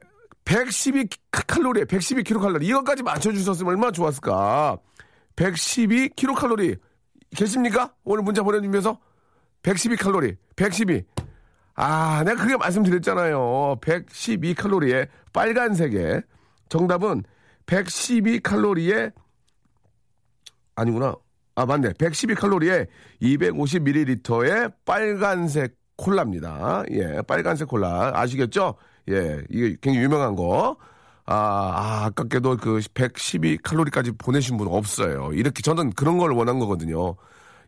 [0.44, 4.78] 112 칼로리, 112 킬로칼로리 이것까지 맞춰 주셨으면 얼마나 좋았을까.
[5.36, 6.76] 112 킬로칼로리
[7.34, 7.92] 계십니까?
[8.04, 8.98] 오늘 문자 보내주면서
[9.62, 11.04] 112 칼로리, 112.
[11.76, 13.76] 아, 내가 그게 말씀드렸잖아요.
[13.80, 16.20] 112 칼로리에 빨간색에
[16.68, 17.24] 정답은
[17.66, 19.10] 112 칼로리에
[20.76, 21.14] 아니구나.
[21.56, 21.92] 아, 맞네.
[21.92, 22.88] 112칼로리에
[23.22, 26.84] 250ml의 빨간색 콜라입니다.
[26.90, 28.10] 예, 빨간색 콜라.
[28.14, 28.74] 아시겠죠?
[29.10, 30.76] 예, 이게 굉장히 유명한 거.
[31.26, 35.30] 아, 아 아깝게도 그 112칼로리까지 보내신 분 없어요.
[35.32, 37.14] 이렇게 저는 그런 걸 원한 거거든요.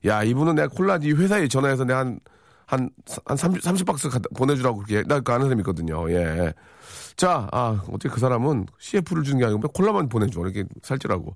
[0.05, 2.21] 야, 이분은 내가 콜라 이 회사에 전화해서 내가 한,
[2.67, 2.91] 한,
[3.25, 6.11] 한 30, 30박스 갖다 보내주라고 그렇게, 나 그 아는 사람이 있거든요.
[6.11, 6.53] 예.
[7.17, 10.41] 자, 아, 어떻게 그 사람은 CF를 주는 게 아니고 콜라만 보내줘.
[10.41, 11.35] 이렇게 살찌라고.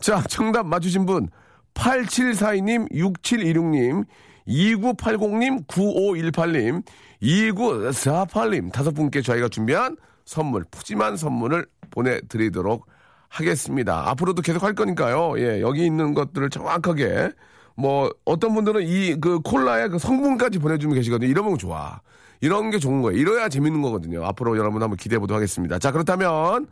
[0.00, 1.28] 자, 정답 맞추신 분,
[1.74, 4.04] 8742님, 6716님,
[4.46, 6.82] 2980님, 9518님,
[7.22, 12.86] 2948님, 다섯 분께 저희가 준비한 선물, 푸짐한 선물을 보내드리도록
[13.28, 14.08] 하겠습니다.
[14.10, 15.38] 앞으로도 계속 할 거니까요.
[15.40, 17.30] 예, 여기 있는 것들을 정확하게,
[17.76, 21.30] 뭐, 어떤 분들은 이, 그, 콜라의 그 성분까지 보내주면 계시거든요.
[21.30, 22.00] 이러면 좋아.
[22.40, 23.18] 이런 게 좋은 거예요.
[23.18, 24.24] 이래야 재밌는 거거든요.
[24.24, 25.78] 앞으로 여러분 한번 기대해 보도록 하겠습니다.
[25.78, 26.66] 자, 그렇다면,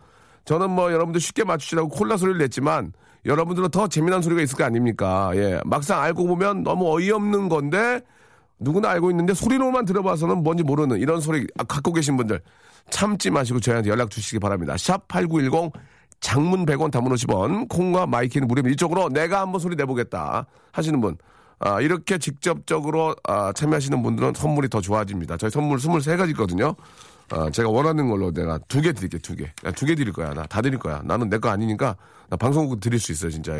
[0.44, 2.92] 저는 뭐 여러분들 쉽게 맞추시라고 콜라 소리를 냈지만,
[3.26, 5.30] 여러분들은 더 재미난 소리가 있을 거 아닙니까?
[5.34, 5.60] 예.
[5.64, 8.00] 막상 알고 보면 너무 어이없는 건데
[8.58, 12.40] 누구나 알고 있는데 소리로만 들어봐서는 뭔지 모르는 이런 소리 갖고 계신 분들
[12.90, 14.76] 참지 마시고 저희한테 연락 주시기 바랍니다.
[14.76, 15.72] 샵 8910
[16.28, 18.72] 장문 100원 단문 50원 콩과 마이K는 무료입니다.
[18.72, 21.18] 이쪽으로 내가 한번 소리 내보겠다 하시는 분
[21.58, 25.36] 아, 이렇게 직접적으로 아, 참여하시는 분들은 선물이 더 좋아집니다.
[25.36, 26.74] 저희 선물 23가지 있거든요.
[27.30, 29.52] 아, 제가 원하는 걸로 내가 두 개 드릴게, 두 개.
[29.76, 30.32] 두 개 드릴 거야.
[30.34, 31.02] 나 다 드릴 거야.
[31.04, 31.94] 나는 내 거 아니니까
[32.30, 33.52] 나 방송국 드릴 수 있어요, 진짜.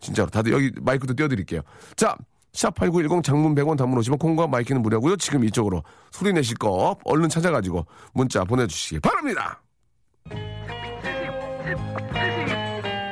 [0.00, 0.28] 진짜로.
[0.28, 1.60] 다들 여기 마이크도 띄워드릴게요.
[1.96, 2.16] 자,
[2.52, 5.16] 샵8910 장문 100원 단문 50원 콩과 마이K는 무료고요.
[5.18, 9.62] 지금 이쪽으로 소리 내실 거 얼른 찾아가지고 문자 보내주시기 바랍니다.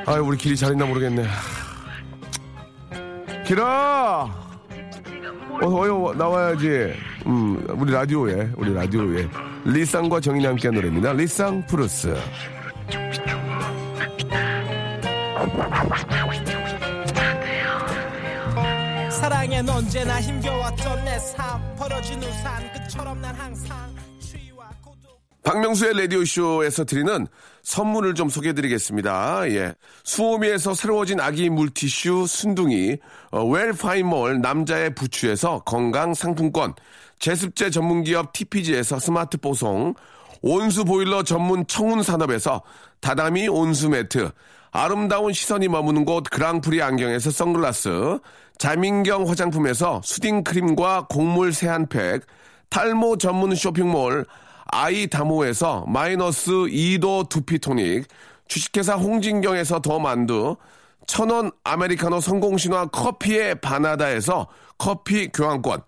[0.05, 1.25] 아유, 우리 길이 잘 있나 모르겠네.
[3.45, 4.29] 길아!
[5.61, 6.93] 어서 어여 나와야지.
[7.27, 9.27] 음, 우리 라디오에, 우리 라디오에.
[9.65, 11.13] 리쌍과 정인이 함께한 노래입니다.
[11.13, 12.15] 리쌍 부르스.
[19.09, 23.95] 사랑엔 언제나 힘겨웠던 내 삶 벌어진 우산 끝처럼 난 항상
[25.43, 27.27] 박명수의 라디오쇼에서 드리는
[27.63, 29.49] 선물을 좀 소개해드리겠습니다.
[29.51, 29.73] 예.
[30.03, 32.97] 수오미에서 새로워진 아기 물티슈 순둥이,
[33.31, 36.73] 어, 웰파이몰 남자의 부추에서 건강 상품권,
[37.19, 39.93] 제습제 전문기업 TPG에서 스마트 뽀송,
[40.41, 42.63] 온수 보일러 전문 청운 산업에서
[42.99, 44.31] 다다미 온수 매트,
[44.71, 48.19] 아름다운 시선이 머무는 곳 그랑프리 안경에서 선글라스,
[48.57, 52.25] 자민경 화장품에서 수딩 크림과 곡물 세안팩,
[52.69, 54.25] 탈모 전문 쇼핑몰
[54.71, 58.07] 아이다모에서 마이너스 2도 두피토닉,
[58.47, 60.55] 주식회사 홍진경에서 더 만두,
[61.07, 65.81] 천원 아메리카노 성공신화 커피의 바나다에서 커피 교환권,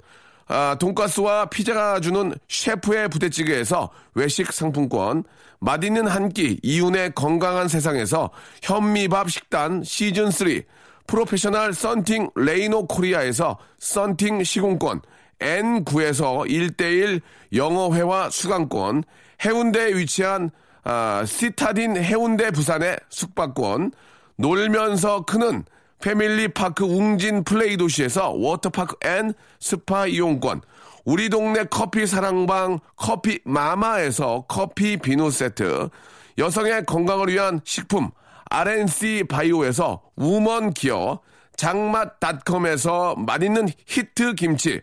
[0.47, 5.23] 아, 돈가스와 피자가 주는 셰프의 부대찌개에서 외식 상품권,
[5.59, 8.29] 맛있는 한 끼 이윤의 건강한 세상에서
[8.61, 10.63] 현미밥 식단 시즌3,
[11.07, 15.01] 프로페셔널 썬팅 레이노 코리아에서 썬팅 시공권,
[15.39, 17.21] N9에서 1대1
[17.53, 19.03] 영어회화 수강권,
[19.43, 20.51] 해운대에 위치한
[20.83, 23.91] 아, 시타딘 해운대 부산의 숙박권,
[24.35, 25.63] 놀면서 크는
[26.01, 30.61] 패밀리파크 웅진 플레이 도시에서 워터파크 and 스파 이용권,
[31.05, 35.89] 우리 동네 커피 사랑방 커피 마마에서 커피 비누 세트,
[36.37, 38.09] 여성의 건강을 위한 식품
[38.49, 41.19] RNC 바이오에서 우먼 기어,
[41.55, 44.81] 장맛닷컴에서 맛있는 히트 김치,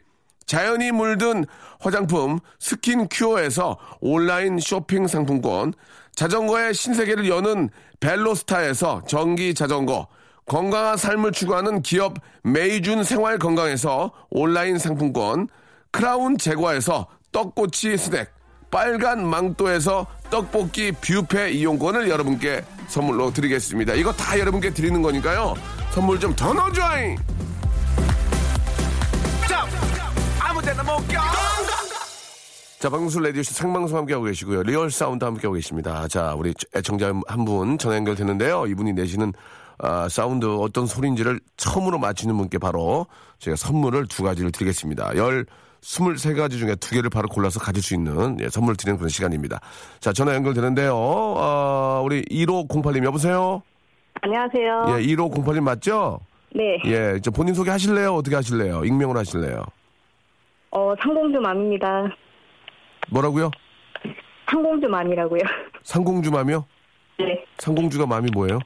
[0.50, 1.44] 자연이 물든
[1.78, 5.72] 화장품 스킨 큐어에서 온라인 쇼핑 상품권,
[6.16, 10.08] 자전거의 신세계를 여는 벨로스타에서 전기 자전거,
[10.46, 15.46] 건강한 삶을 추구하는 기업 메이준 생활 건강에서 온라인 상품권,
[15.92, 18.26] 크라운 제과에서 떡꼬치 스낵,
[18.72, 23.94] 빨간 망토에서 떡볶이 뷔페 이용권을 여러분께 선물로 드리겠습니다.
[23.94, 25.54] 이거 다 여러분께 드리는 거니까요.
[25.92, 27.16] 선물 좀 더 넣어줘잉!
[32.78, 34.62] 자, 방송술 레디오씨 생방송 함께하고 계시고요.
[34.62, 36.08] 리얼 사운드 함께하고 계십니다.
[36.08, 38.66] 자, 우리 애청자 한 분 전화 연결됐는데요.
[38.66, 39.32] 이분이 내시는
[39.78, 43.06] 아, 사운드 어떤 소리인지를 처음으로 맞히는 분께 바로
[43.38, 45.16] 제가 선물을 두 가지를 드리겠습니다.
[45.16, 45.44] 열
[45.82, 49.60] 23가지 중에 두 개를 바로 골라서 가질 수 있는 예, 선물 드리는 그런 시간입니다.
[50.00, 50.94] 자, 전화 연결되는데요.
[50.94, 53.62] 어, 우리 1508님 여보세요?
[54.22, 54.84] 안녕하세요.
[54.88, 56.20] 예, 1508님 맞죠?
[56.54, 56.78] 네.
[56.86, 58.14] 예, 저 본인 소개 하실래요?
[58.14, 58.84] 어떻게 하실래요?
[58.84, 59.62] 익명으로 하실래요?
[60.70, 62.08] 어, 상공주 맘입니다.
[63.10, 63.50] 뭐라고요?
[64.50, 65.40] 상공주 맘이라고요.
[65.82, 66.64] 상공주 맘이요?
[67.18, 67.44] 네.
[67.58, 68.58] 상공주가 맘이 뭐예요?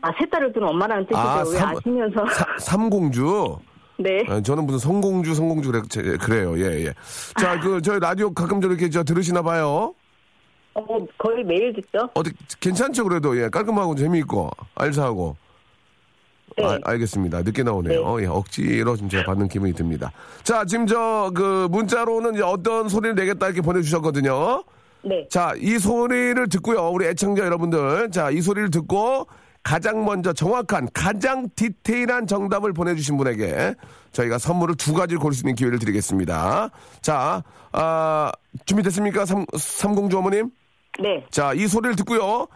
[0.00, 1.18] 아, 세 딸을 둔 엄마라는 뜻이죠.
[1.18, 2.26] 아, 왜 삼- 아시면서.
[2.26, 3.58] 사- 삼공주?
[3.98, 4.24] 네.
[4.28, 6.58] 아, 저는 무슨 성공주, 성공주 그래, 제- 그래요.
[6.58, 6.94] 예, 예.
[7.40, 9.94] 자, 그, 저희 라디오 가끔 저렇게 저 들으시나 봐요.
[10.74, 10.84] 어,
[11.18, 12.08] 거의 매일 듣죠?
[12.14, 13.40] 어디, 괜찮죠, 그래도.
[13.40, 15.36] 예, 깔끔하고 재미있고, 알사하고.
[16.56, 16.64] 네.
[16.64, 17.42] 아, 알겠습니다.
[17.42, 18.22] 늦게 나오네요.
[18.22, 20.12] 예, 억지로 좀 제가 받는 기분이 듭니다.
[20.42, 24.64] 자, 지금 저, 그, 문자로는 이제 어떤 소리를 내겠다 이렇게 보내주셨거든요.
[25.04, 25.26] 네.
[25.30, 26.88] 자, 이 소리를 듣고요.
[26.90, 28.10] 우리 애청자 여러분들.
[28.10, 29.26] 자, 이 소리를 듣고
[29.62, 33.74] 가장 먼저 정확한, 가장 디테일한 정답을 보내주신 분에게
[34.12, 36.70] 저희가 선물을 두 가지를 고를 수 있는 기회를 드리겠습니다.
[37.00, 38.32] 자, 아,
[38.66, 39.24] 준비됐습니까?
[39.24, 40.50] 삼, 삼공주 어머님?
[41.00, 41.24] 네.
[41.30, 42.46] 자, 이 소리를 듣고요.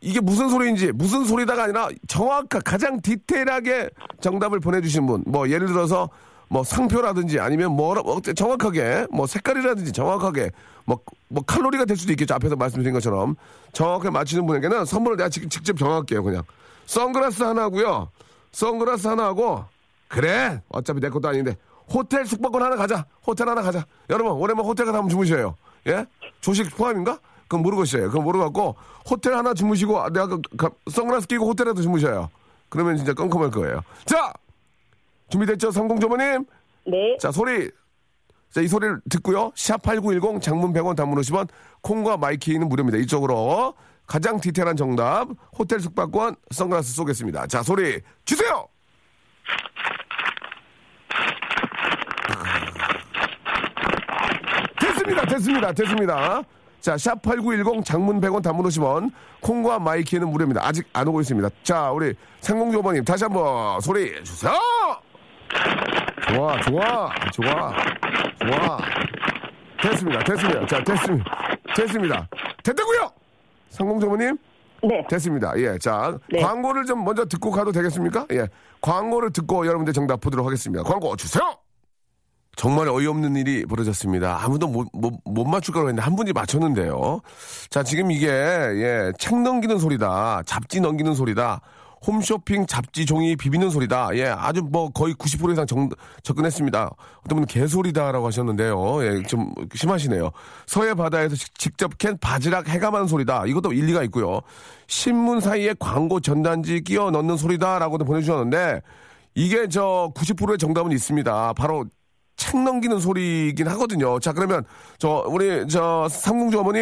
[0.00, 5.24] 이게 무슨 소리인지, 무슨 소리다가 아니라 정확한, 가장 디테일하게 정답을 보내주신 분.
[5.26, 6.10] 뭐, 예를 들어서,
[6.48, 10.50] 뭐, 상표라든지 아니면 뭐, 정확하게, 뭐, 색깔이라든지 정확하게,
[10.84, 12.34] 뭐, 뭐, 칼로리가 될 수도 있겠죠.
[12.34, 13.34] 앞에서 말씀드린 것처럼.
[13.72, 16.42] 정확하게 맞히는 분에게는 선물을 내가 직, 직접 정할게요, 그냥.
[16.86, 18.10] 선글라스 하나 하고요.
[18.52, 19.64] 선글라스 하나 하고,
[20.08, 20.60] 그래!
[20.68, 21.56] 어차피 내 것도 아닌데,
[21.90, 23.06] 호텔 숙박권 하나 가자.
[23.26, 23.84] 호텔 하나 가자.
[24.10, 25.56] 여러분, 오랜만에 호텔 가서 한번 주무셔요.
[25.86, 26.06] 예?
[26.40, 27.18] 조식 포함인가?
[27.54, 28.08] 그건 모르겠어요.
[28.08, 28.74] 그건 모르겠고,
[29.08, 32.28] 호텔 하나 주무시고, 아, 내가 그, 가- 선글라스 끼고 호텔에도 주무셔요.
[32.68, 33.82] 그러면 진짜 껌껌할 거예요.
[34.06, 34.32] 자!
[35.28, 35.70] 준비됐죠?
[35.70, 36.44] 삼공조모님?
[36.86, 37.16] 네.
[37.20, 37.70] 자, 소리.
[38.50, 39.50] 자, 이 소리를 듣고요.
[39.52, 41.48] 샵8910 장문 100원 단문 50원
[41.82, 42.98] 콩과 마이케이는 무료입니다.
[42.98, 43.74] 이쪽으로
[44.06, 47.46] 가장 디테일한 정답 호텔 숙박권 선글라스 쏘겠습니다.
[47.46, 48.66] 자, 소리 주세요.
[54.80, 55.24] 됐습니다.
[55.26, 55.72] 됐습니다.
[55.72, 56.42] 됐습니다.
[56.84, 60.60] 자, 샵8910 장문 100원 단문 50원 콩과 마이케이는 무료입니다.
[60.66, 61.48] 아직 안 오고 있습니다.
[61.62, 64.52] 자, 우리 상공주 어머님 다시 한번 소리 주세요.
[66.28, 67.74] 좋아, 좋아, 좋아,
[68.38, 68.78] 좋아.
[69.80, 70.66] 됐습니다, 됐습니다.
[70.66, 71.24] 자, 됐습니다.
[71.74, 72.28] 됐습니다.
[72.62, 73.10] 됐다고요
[73.70, 74.36] 성공조모님?
[74.82, 75.06] 네.
[75.08, 75.54] 됐습니다.
[75.56, 76.42] 예, 자, 네.
[76.42, 78.26] 광고를 좀 먼저 듣고 가도 되겠습니까?
[78.32, 78.46] 예,
[78.82, 80.82] 광고를 듣고 여러분들 정답 보도록 하겠습니다.
[80.82, 81.63] 광고 주세요!
[82.56, 84.38] 정말 어이없는 일이 벌어졌습니다.
[84.42, 87.20] 아무도 못, 못, 못 맞출 거라고 했는데 한 분이 맞췄는데요.
[87.70, 90.42] 자, 지금 이게, 예, 책 넘기는 소리다.
[90.46, 91.60] 잡지 넘기는 소리다.
[92.06, 94.10] 홈쇼핑 잡지 종이 비비는 소리다.
[94.14, 95.88] 예, 아주 뭐 거의 90% 이상 정,
[96.22, 96.90] 접근했습니다.
[97.24, 99.04] 어떤 분은 개소리다라고 하셨는데요.
[99.06, 100.30] 예, 좀 심하시네요.
[100.66, 103.46] 서해 바다에서 직- 직접 캔 바지락 해감하는 소리다.
[103.46, 104.40] 이것도 일리가 있고요.
[104.86, 108.82] 신문 사이에 광고 전단지 끼워 넣는 소리다라고도 보내주셨는데
[109.34, 111.54] 이게 저 90%의 정답은 있습니다.
[111.54, 111.86] 바로
[112.44, 114.20] 책 넘기는 소리이긴 하거든요.
[114.20, 114.64] 자, 그러면
[114.98, 116.80] 저 우리 저 삼공주 어머니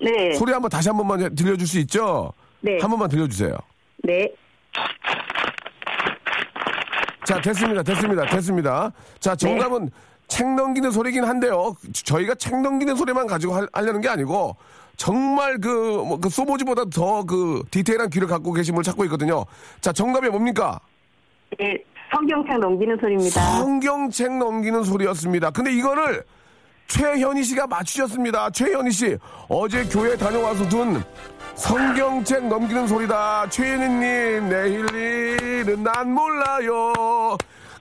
[0.00, 0.34] 네.
[0.34, 2.32] 소리 한번 다시 한 번만 들려줄 수 있죠?
[2.60, 2.78] 네.
[2.80, 3.54] 한 번만 들려주세요.
[4.02, 4.32] 네.
[7.26, 7.82] 자, 됐습니다.
[7.82, 8.26] 됐습니다.
[8.26, 8.92] 됐습니다.
[9.20, 9.90] 자, 정답은
[10.26, 11.74] 책 넘기는 소리긴 한데요.
[11.92, 14.56] 저희가 책 넘기는 소리만 가지고 할- 하려는 게 아니고
[14.96, 15.68] 정말 그,
[16.06, 19.44] 뭐, 그 소보지보다 더 그 디테일한 귀를 갖고 계신 분을 찾고 있거든요.
[19.82, 20.80] 자, 정답이 뭡니까?
[21.58, 21.76] 네.
[22.14, 23.40] 성경책 넘기는 소리입니다.
[23.58, 25.50] 성경책 넘기는 소리였습니다.
[25.50, 26.22] 근데 이거를
[26.86, 28.50] 최현희 씨가 맞추셨습니다.
[28.50, 31.02] 최현희 씨 어제 교회 다녀와서 둔
[31.56, 33.48] 성경책 넘기는 소리다.
[33.48, 36.92] 최현희님 내일 일은 난 몰라요.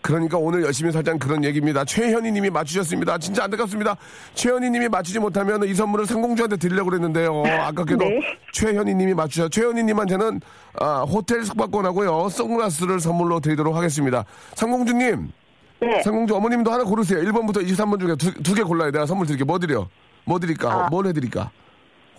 [0.04, 1.86] 그러니까 오늘 열심히 살자는 그런 얘기입니다.
[1.86, 3.18] 최현희 님이 맞추셨습니다.
[3.20, 3.96] 진짜 안타깝습니다.
[4.34, 7.42] 최현희 님이 맞추지 못하면 이 선물을 상공주한테 드리려고 그랬는데요.
[7.46, 8.20] 아깝게도 네.
[8.52, 9.48] 최현희 님이 맞추셔.
[9.48, 10.42] 최현희 님한테는
[10.80, 12.28] 아, 호텔 숙박권하고요.
[12.30, 14.26] 선글라스를 선물로 드리도록 하겠습니다.
[14.56, 15.32] 상공주 님.
[15.80, 16.02] 네.
[16.04, 17.20] 상공주 어머님도 하나 고르세요.
[17.20, 19.06] 1번부터 23번 중에 두개 골라야 돼요.
[19.06, 19.46] 선물 드릴게요.
[19.46, 19.88] 뭐 드려?
[20.26, 20.72] 뭐 드릴까?
[20.72, 20.90] 아.
[20.90, 21.50] 뭘 해드릴까?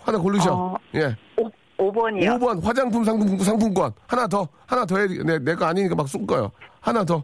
[0.01, 0.51] 하나 고르셔.
[0.51, 0.75] 어.
[0.95, 1.15] 예.
[1.37, 2.39] 5, 5번이요.
[2.39, 3.91] 5번 화장품 상품, 상품권.
[4.07, 4.47] 하나 더.
[4.65, 5.07] 하나 더 해.
[5.23, 6.51] 내, 내거 아니니까 막 쏠 거예요.
[6.81, 7.23] 하나 더.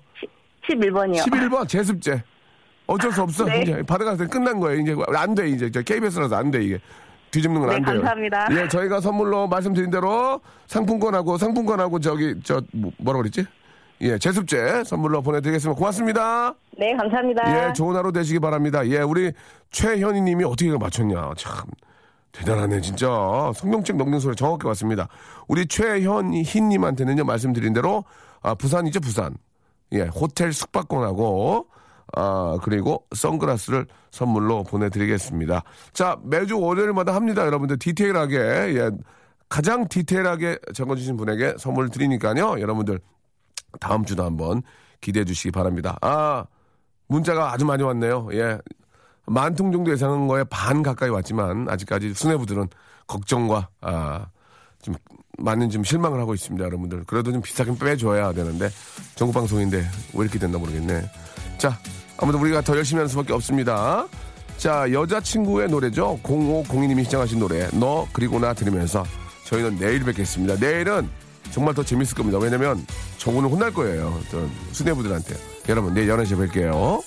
[0.70, 1.22] 11번이요.
[1.24, 2.24] 11번 제습제.
[2.88, 3.46] 어쩔 수 없어.
[3.46, 3.62] 네.
[3.62, 4.80] 이제 받아가서 끝난 거예요.
[4.82, 5.48] 이제 안 돼.
[5.50, 6.64] 이제 저 KBS라서 안 돼.
[6.64, 6.80] 이게.
[7.32, 7.96] 뒤집는 건 네, 안 돼요.
[7.96, 8.48] 감사합니다.
[8.52, 13.46] 예, 저희가 선물로 말씀드린 대로 상품권하고 상품권하고 저기 저 뭐- 뭐라 그랬지?
[14.02, 15.78] 예, 제습제 선물로 보내드리겠습니다.
[15.80, 16.54] 고맙습니다.
[16.78, 17.70] 네, 감사합니다.
[17.70, 18.86] 예, 좋은 하루 되시기 바랍니다.
[18.90, 19.32] 예, 우리
[19.72, 21.32] 최현희 님이 어떻게 맞췄냐.
[21.38, 21.64] 참.
[22.34, 23.08] 대단하네, 진짜.
[23.56, 25.08] 성경책 먹는 소리 정확히 왔습니다.
[25.48, 28.04] 우리 최현희 님한테는요, 말씀드린 대로,
[28.42, 29.36] 아, 부산이죠, 부산.
[29.94, 31.68] 예, 호텔 숙박권하고,
[32.16, 35.64] 아, 그리고 선글라스를 선물로 보내드리겠습니다.
[35.94, 37.78] 자, 매주 월요일마다 합니다, 여러분들.
[37.80, 38.92] 디테일하게, 예,
[39.50, 43.00] 가장 디테일하게 적어주신 분에게 선물 드리니까요, 여러분들.
[43.80, 44.62] 다음 주도 한번
[45.02, 45.98] 기대해 주시기 바랍니다.
[46.02, 46.46] 아,
[47.08, 48.30] 문자가 아주 많이 왔네요.
[48.34, 48.58] 예.
[49.28, 52.68] 만 통 정도 예상한 거에 반 가까이 왔지만 아직까지 수뇌부들은
[53.08, 54.26] 걱정과 아,
[54.82, 54.96] 좀
[55.42, 57.04] 많은 좀 실망을 하고 있습니다, 여러분들.
[57.06, 58.70] 그래도 좀 비싸게 빼줘야 되는데
[59.16, 59.78] 전국 방송인데
[60.14, 61.10] 왜 이렇게 됐나 모르겠네.
[61.58, 61.78] 자,
[62.18, 64.08] 아무튼 우리가 더 열심히 하는 수밖에 없습니다.
[64.58, 66.20] 자, 여자친구의 노래죠.
[66.24, 67.68] 0502님이 시청하신 노래.
[67.74, 69.04] 너 그리고 나 들으면서
[69.46, 70.56] 저희는 내일 뵙겠습니다.
[70.56, 71.10] 내일은
[71.52, 72.38] 정말 더 재밌을 겁니다.
[72.40, 72.86] 왜냐면
[73.18, 74.20] 저 오늘 혼날 거예요.
[74.30, 75.36] 저 수뇌부들한테.
[75.70, 77.02] 여러분, 내일 11시에 뵐게요.